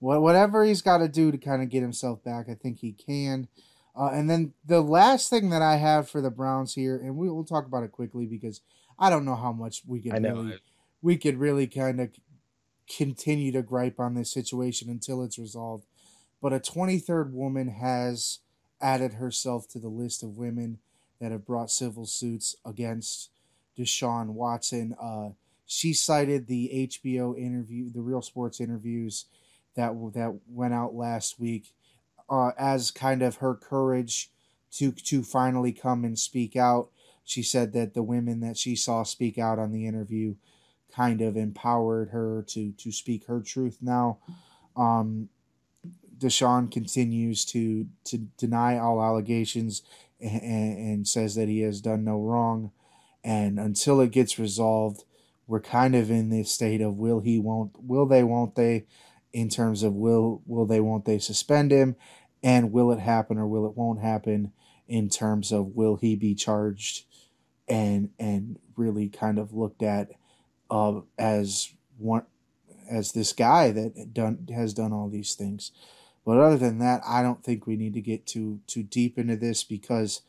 [0.00, 2.92] Wha- whatever he's got to do to kind of get himself back, I think he
[2.92, 3.48] can.
[3.94, 7.28] Uh, and then the last thing that I have for the Browns here, and we
[7.28, 8.62] will talk about it quickly because
[8.98, 10.58] I don't know how much we could really
[11.02, 12.10] we could really kind of
[12.96, 15.84] continue to gripe on this situation until it's resolved.
[16.40, 18.40] But a 23rd woman has
[18.80, 20.78] added herself to the list of women
[21.20, 23.30] that have brought civil suits against
[23.78, 24.94] Deshaun Watson.
[25.00, 25.30] Uh,
[25.66, 29.26] she cited the HBO interview, the Real Sports interviews
[29.76, 31.72] that that went out last week,
[32.32, 34.30] uh, as kind of her courage
[34.72, 36.88] to to finally come and speak out.
[37.24, 40.36] She said that the women that she saw speak out on the interview
[40.90, 44.18] kind of empowered her to to speak her truth now.
[44.74, 45.28] Um,
[46.16, 49.82] Deshaun continues to to deny all allegations
[50.18, 52.72] and, and says that he has done no wrong.
[53.22, 55.04] And until it gets resolved,
[55.46, 58.86] we're kind of in this state of will he won't will they won't they
[59.32, 61.96] in terms of will will they won't they suspend him
[62.42, 64.52] and will it happen or will it won't happen
[64.88, 67.04] in terms of will he be charged
[67.68, 70.10] and and really kind of looked at
[70.70, 72.24] uh, as one
[72.90, 75.70] as this guy that done has done all these things.
[76.24, 79.36] But other than that, I don't think we need to get too too deep into
[79.36, 80.22] this because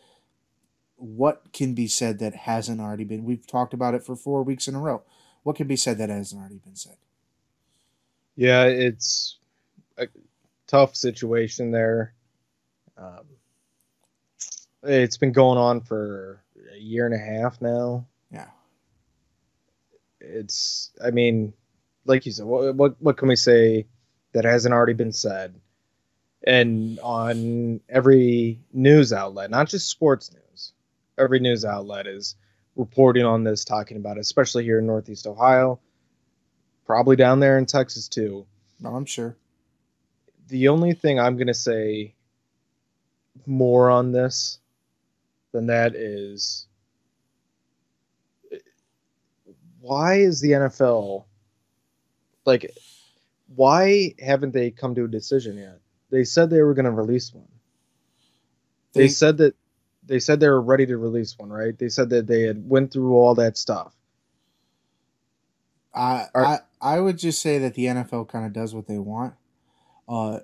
[0.96, 4.68] what can be said that hasn't already been we've talked about it for four weeks
[4.68, 5.02] in a row.
[5.44, 6.96] What can be said that hasn't already been said?
[8.36, 9.38] Yeah, it's
[10.68, 12.14] tough situation there.
[12.98, 13.26] Um,
[14.84, 16.44] it's been going on for
[16.74, 18.08] a year and a half now.
[18.32, 18.50] Yeah.
[20.20, 21.54] It's, I mean,
[22.06, 23.88] like you said, what what, what can we say
[24.34, 25.56] that hasn't already been said?
[26.46, 30.74] And on every news outlet, not just sports news,
[31.18, 32.36] every news outlet is
[32.76, 35.80] reporting on this, talking about it, especially here in Northeast Ohio,
[36.86, 38.46] probably down there in Texas too
[38.82, 39.38] No, I'm sure.
[40.48, 42.16] The only thing I'm going to say
[43.46, 44.60] more on this
[45.52, 46.68] than that is
[49.80, 51.26] why is the NFL
[52.46, 52.72] like
[53.56, 55.80] why haven't they come to a decision yet?
[56.10, 57.48] They said they were going to release one.
[58.94, 59.56] They, They- said that
[60.06, 61.78] they said they were ready to release one, right?
[61.78, 63.96] They said that they had went through all that stuff.
[65.94, 68.98] I Are- I I would just say that the NFL kind of does what they
[68.98, 69.36] want.
[70.08, 70.40] Uh,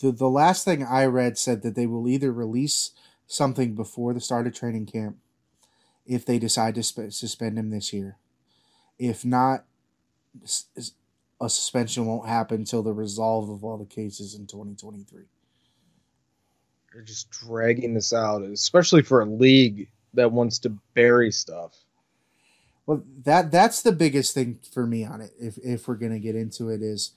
[0.00, 2.92] the the last thing I read said that they will either release
[3.26, 5.16] something before the start of training camp
[6.06, 8.16] if they decide to sp- suspend him this year.
[8.98, 9.64] If not,
[11.40, 15.24] a suspension won't happen until the resolve of all the cases in 2023.
[16.92, 21.76] They're just dragging this out, especially for a league that wants to bury stuff.
[22.86, 25.32] Well, that that's the biggest thing for me on it.
[25.38, 27.12] If if we're gonna get into it, is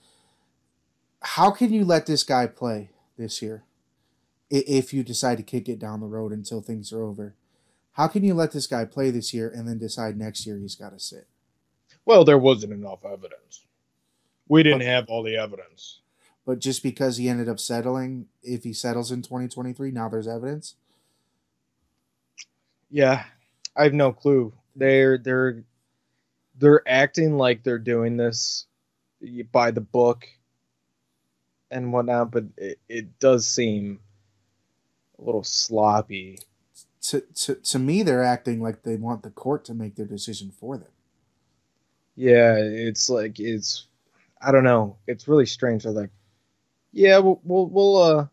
[1.21, 3.63] how can you let this guy play this year?
[4.49, 7.35] If you decide to kick it down the road until things are over,
[7.93, 10.75] how can you let this guy play this year and then decide next year he's
[10.75, 11.27] got to sit?
[12.05, 13.65] Well, there wasn't enough evidence.
[14.47, 15.99] We didn't have all the evidence.
[16.45, 20.75] But just because he ended up settling, if he settles in 2023, now there's evidence.
[22.89, 23.25] Yeah,
[23.75, 24.53] I have no clue.
[24.75, 25.63] They're they're
[26.57, 28.65] they're acting like they're doing this
[29.51, 30.25] by the book
[31.71, 33.99] and whatnot, but it, it does seem
[35.19, 36.39] a little sloppy.
[37.03, 40.51] To, to to me, they're acting like they want the court to make their decision
[40.51, 40.89] for them.
[42.15, 43.85] Yeah, it's like it's
[44.41, 44.97] I don't know.
[45.07, 45.83] It's really strange.
[45.83, 46.09] They're like,
[46.91, 48.27] yeah, we'll we'll, we'll uh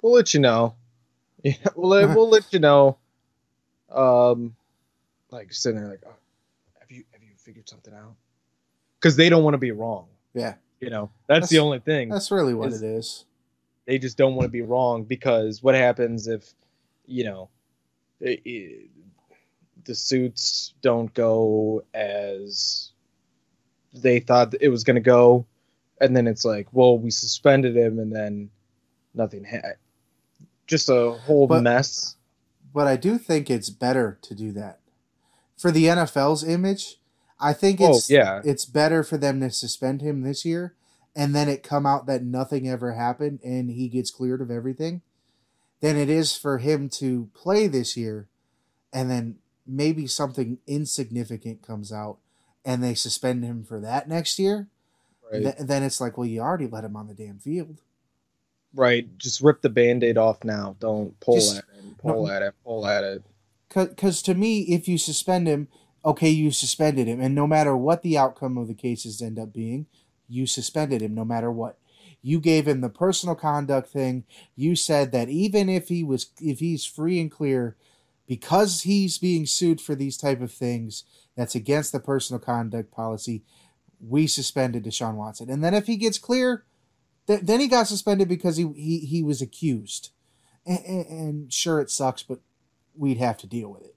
[0.00, 0.74] we'll let you know.
[1.44, 2.96] Yeah, we'll let, we'll let you know.
[3.92, 4.56] Um,
[5.30, 6.16] like sitting there like, oh,
[6.80, 8.14] have you have you figured something out?
[8.98, 10.06] Because they don't want to be wrong.
[10.34, 12.08] Yeah, You know, that's, That's- the only thing.
[12.10, 13.24] that's really what it is.
[13.86, 16.52] They just don't want to be wrong because what happens if,
[17.06, 17.48] you know,
[18.20, 18.90] it, it-
[19.84, 22.90] the suits don't go as
[23.94, 25.46] they thought it was going to go,
[26.00, 28.50] and then it's like, well, we suspended him, and then
[29.14, 29.76] nothing had.
[30.66, 32.16] Just a whole But- mess.
[32.74, 34.80] But I do think it's better to do that
[35.56, 37.00] for the NFL's image.
[37.38, 38.40] I think Oh, it's yeah.
[38.44, 40.74] it's better for them to suspend him this year
[41.14, 45.02] and then it come out that nothing ever happened and he gets cleared of everything
[45.80, 48.28] than it is for him to play this year
[48.92, 52.18] and then maybe something insignificant comes out
[52.64, 54.68] and they suspend him for that next year.
[55.30, 55.42] Right.
[55.42, 57.78] Th- then it's like, well, you already let him on the damn field.
[58.74, 59.06] right.
[59.18, 60.76] Just rip the band aid off now.
[60.80, 61.98] Don't pull Just- at it.
[61.98, 62.32] Pull no.
[62.32, 62.54] at it.
[62.64, 63.22] Pull at it.
[63.68, 65.68] Because to me, if you suspend him,
[66.06, 69.52] okay, you suspended him, and no matter what the outcome of the cases end up
[69.52, 69.86] being,
[70.28, 71.78] you suspended him no matter what.
[72.22, 74.24] You gave him the personal conduct thing.
[74.54, 77.76] You said that even if he was, if he's free and clear,
[78.26, 81.04] because he's being sued for these type of things,
[81.36, 83.42] that's against the personal conduct policy.
[84.00, 86.64] We suspended Deshaun Watson, and then if he gets clear,
[87.26, 90.10] th- then he got suspended because he he, he was accused.
[90.64, 92.40] And, and, and sure, it sucks, but
[92.96, 93.95] we'd have to deal with it.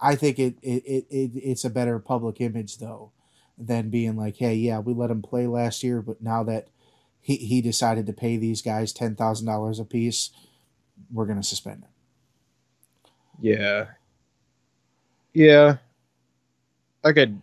[0.00, 3.12] I think it, it, it, it it's a better public image though
[3.56, 6.68] than being like, hey, yeah, we let him play last year, but now that
[7.20, 10.30] he, he decided to pay these guys ten thousand dollars a piece,
[11.12, 11.90] we're gonna suspend him.
[13.40, 13.86] Yeah.
[15.32, 15.76] Yeah.
[17.04, 17.40] I could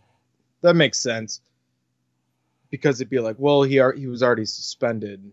[0.61, 1.41] that makes sense.
[2.69, 5.31] Because it'd be like, well, he ar- he was already suspended.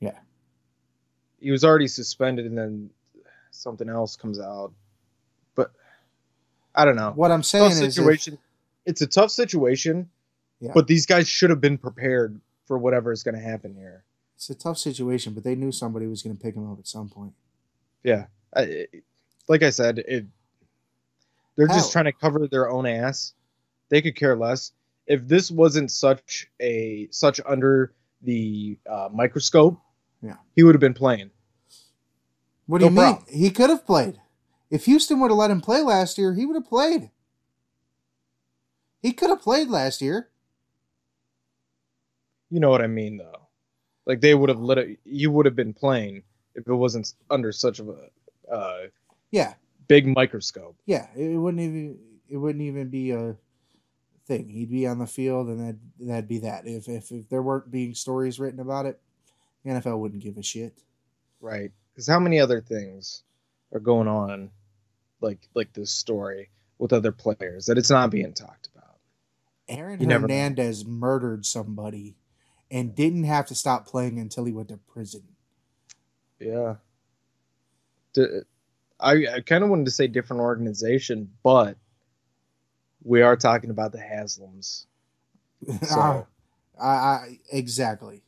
[0.00, 0.18] Yeah.
[1.40, 2.90] He was already suspended and then
[3.50, 4.72] something else comes out.
[6.78, 7.12] I don't know.
[7.14, 8.38] What I'm Tough saying is, if-
[8.86, 10.08] it's a tough situation,
[10.60, 10.70] Yeah.
[10.74, 14.04] but these guys should have been prepared for whatever is going to happen here.
[14.36, 17.08] it's a tough situation, but they knew somebody was gonna pick him up at some
[17.08, 17.32] point.
[18.04, 18.26] Yeah.
[18.54, 19.04] I, it-
[19.48, 20.26] like I said, it
[21.56, 23.32] they're just trying to cover their own ass.
[23.88, 24.70] They could care less.
[25.08, 27.92] If this wasn't such a such under
[28.22, 29.80] the uh, microscope,
[30.22, 30.36] Yeah.
[30.54, 31.30] he would have been playing.
[32.66, 33.24] What do No you mean?
[33.28, 34.20] He could have played.
[34.70, 37.10] If Houston would have let him play last year, he would have played.
[39.00, 40.28] He could have played last year.
[42.50, 43.48] You know what I mean, though.
[44.06, 44.98] Like they would have let it.
[45.04, 46.22] You would have been playing
[46.54, 48.86] if it wasn't under such of a uh,
[49.30, 49.54] Yeah,
[49.86, 50.76] big microscope.
[50.86, 51.08] yeah.
[51.14, 53.36] It wouldn't even it wouldn't even be a
[54.26, 54.48] thing.
[54.48, 56.66] He'd be on the field, and that that'd be that.
[56.66, 58.98] If if if there weren't being stories written about it,
[59.64, 60.78] the NFL wouldn't give a shit.
[61.40, 61.70] Right.
[61.92, 63.22] Because how many other things
[63.72, 64.50] are going on,
[65.20, 68.98] like like this story with other players that it's not being talked about.
[69.68, 70.22] Aaron You never.
[70.22, 72.16] Hernandez murdered somebody
[72.70, 75.22] and didn't have to stop playing until he went to prison.
[76.38, 76.76] Yeah.
[79.00, 81.76] I, I kind of wanted to say different organization, but
[83.04, 84.86] we are talking about the Haslams.
[85.82, 86.26] So-
[86.80, 88.22] I, I exactly.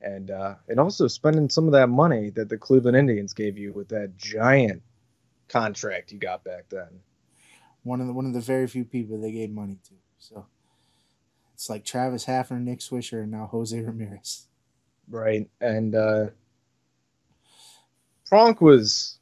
[0.02, 3.72] and uh, and also spending some of that money that the Cleveland Indians gave you
[3.72, 4.82] with that giant
[5.48, 7.00] contract you got back then.
[7.84, 9.94] One of the one of the very few people they gave money to.
[10.18, 10.46] So
[11.54, 14.46] it's like Travis Hafner, Nick Swisher, and now Jose Ramirez.
[15.08, 15.48] right?
[15.60, 16.26] And uh
[18.30, 19.18] Pronk was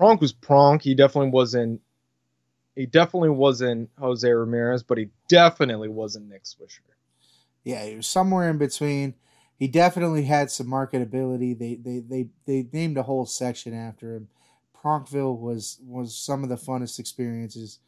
[0.00, 0.82] Pronk was Pronk.
[0.82, 1.80] He definitely wasn't.
[2.74, 6.80] He definitely wasn't Jose Ramirez, but he definitely wasn't Nick Swisher.
[7.66, 9.14] Yeah, he was somewhere in between.
[9.58, 11.58] He definitely had some marketability.
[11.58, 14.28] They they they they named a whole section after him.
[14.72, 17.80] Pronkville was was some of the funnest experiences,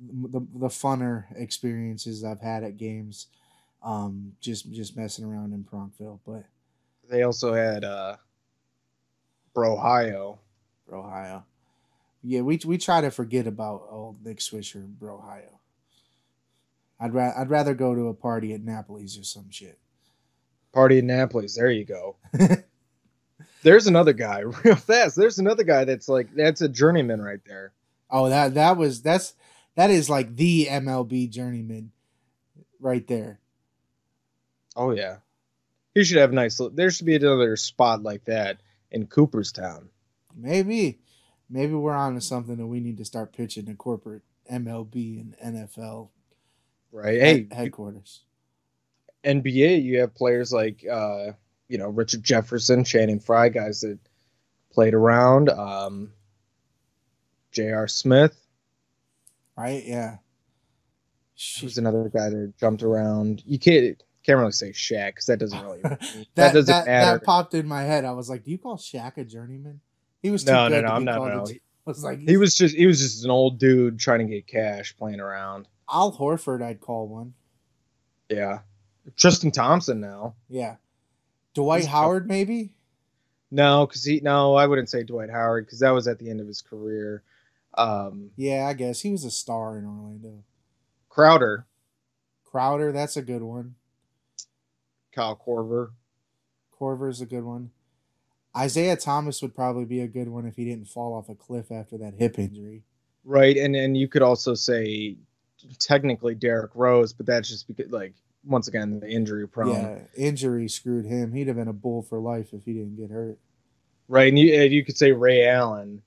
[0.00, 3.28] the the funner experiences I've had at games.
[3.84, 6.46] Um, just just messing around in Pronkville, but
[7.08, 8.16] They also had uh
[9.54, 10.38] Brohio.
[10.92, 11.44] Ohio.
[12.20, 15.60] Yeah, we we try to forget about old Nick Swisher and Ohio.
[17.04, 19.78] I'd ra- I'd rather go to a party at Napoli's or some shit.
[20.72, 21.54] Party in Naples.
[21.54, 22.16] There you go.
[23.62, 25.14] There's another guy, real fast.
[25.14, 27.74] There's another guy that's like that's a journeyman right there.
[28.10, 29.34] Oh, that that was that's
[29.74, 31.92] that is like the MLB journeyman
[32.80, 33.38] right there.
[34.74, 35.16] Oh yeah.
[35.94, 36.58] He should have nice.
[36.72, 39.90] There should be another spot like that in Cooperstown.
[40.34, 41.00] Maybe
[41.50, 45.54] maybe we're on to something that we need to start pitching to corporate MLB and
[45.54, 46.08] NFL
[46.94, 47.20] Right.
[47.20, 48.22] Hey, headquarters.
[49.24, 51.32] NBA, you have players like uh,
[51.66, 53.98] you know Richard Jefferson, Channing Frye, guys that
[54.72, 55.48] played around.
[55.48, 56.12] Um,
[57.50, 57.88] J.R.
[57.88, 58.36] Smith,
[59.56, 59.82] Right?
[59.84, 60.18] Yeah.
[61.60, 63.42] who's another guy that jumped around.
[63.44, 66.00] You can't can't really say Shaq because that doesn't really that,
[66.36, 67.18] that, doesn't that, matter.
[67.18, 68.04] that popped in my head.
[68.04, 69.80] I was like, "Do you call Shaq a journeyman?"
[70.22, 71.18] He was too no, good no, no, I'm not.
[71.18, 71.44] No.
[71.86, 74.46] I was like, He was just he was just an old dude trying to get
[74.46, 75.66] cash, playing around.
[75.90, 76.62] Al Horford.
[76.62, 77.34] I'd call one.
[78.30, 78.60] Yeah,
[79.16, 80.34] Tristan Thompson now.
[80.48, 80.76] Yeah.
[81.54, 82.72] Dwight He's- Howard, maybe.
[83.50, 86.40] No, because he no, I wouldn't say Dwight Howard because that was at the end
[86.40, 87.22] of his career.
[87.74, 90.42] Um, Yeah, I guess he was a star in Orlando.
[91.08, 91.66] Crowder,
[92.44, 93.76] Crowder, that's a good one.
[95.12, 95.90] Kyle Korver.
[96.80, 97.70] Korver's a good one.
[98.56, 101.70] Isaiah Thomas would probably be a good one if he didn't fall off a cliff
[101.70, 102.82] after that hip injury.
[103.24, 105.16] Right, and and you could also say
[105.78, 108.14] technically Derrick Rose, but that's just because like
[108.44, 109.74] once again the injury prone.
[109.74, 111.32] Yeah, injury screwed him.
[111.32, 113.38] He'd have been a bull for life if he didn't get hurt.
[114.08, 116.02] Right, and you you could say Ray Allen,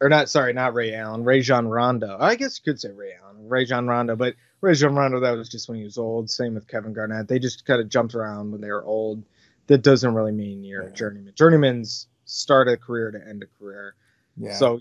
[0.00, 2.16] or not sorry, not Ray Allen, Rajon Rondo.
[2.20, 5.68] I guess you could say Ray Allen, Rajon Rondo, but Rajon Rondo that was just
[5.68, 6.30] when he was old.
[6.30, 7.28] Same with Kevin Garnett.
[7.28, 9.24] They just kind of jumped around when they were old.
[9.66, 11.34] That doesn't really mean you're a journeyman.
[11.36, 13.94] Journeyman's start a career to end a career.
[14.36, 14.54] Yeah.
[14.54, 14.80] So,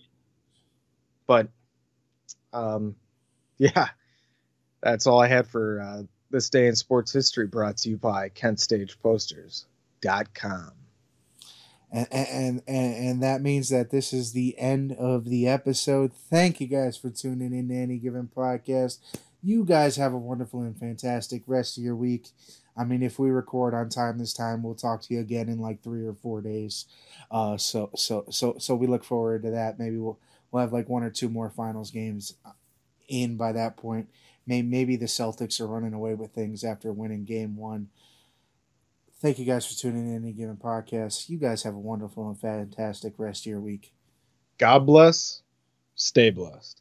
[1.27, 1.49] but,
[2.53, 2.95] um,
[3.57, 3.89] yeah,
[4.81, 7.47] that's all I had for uh, this day in sports history.
[7.47, 10.71] Brought to you by KentStagePosters.com.
[11.91, 16.13] and, and and that means that this is the end of the episode.
[16.13, 18.99] Thank you guys for tuning in to any given podcast.
[19.43, 22.29] You guys have a wonderful and fantastic rest of your week.
[22.77, 25.59] I mean, if we record on time this time, we'll talk to you again in
[25.59, 26.85] like three or four days.
[27.29, 29.77] Uh, so so so so we look forward to that.
[29.77, 30.19] Maybe we'll
[30.51, 32.35] we'll have like one or two more finals games
[33.09, 34.07] in by that point.
[34.51, 37.87] May maybe the Celtics are running away with things after winning game one.
[39.21, 41.29] Thank you guys for tuning in any given podcast.
[41.29, 43.93] You guys have a wonderful and fantastic rest of your week.
[44.57, 45.41] God bless.
[45.95, 46.80] Stay blessed.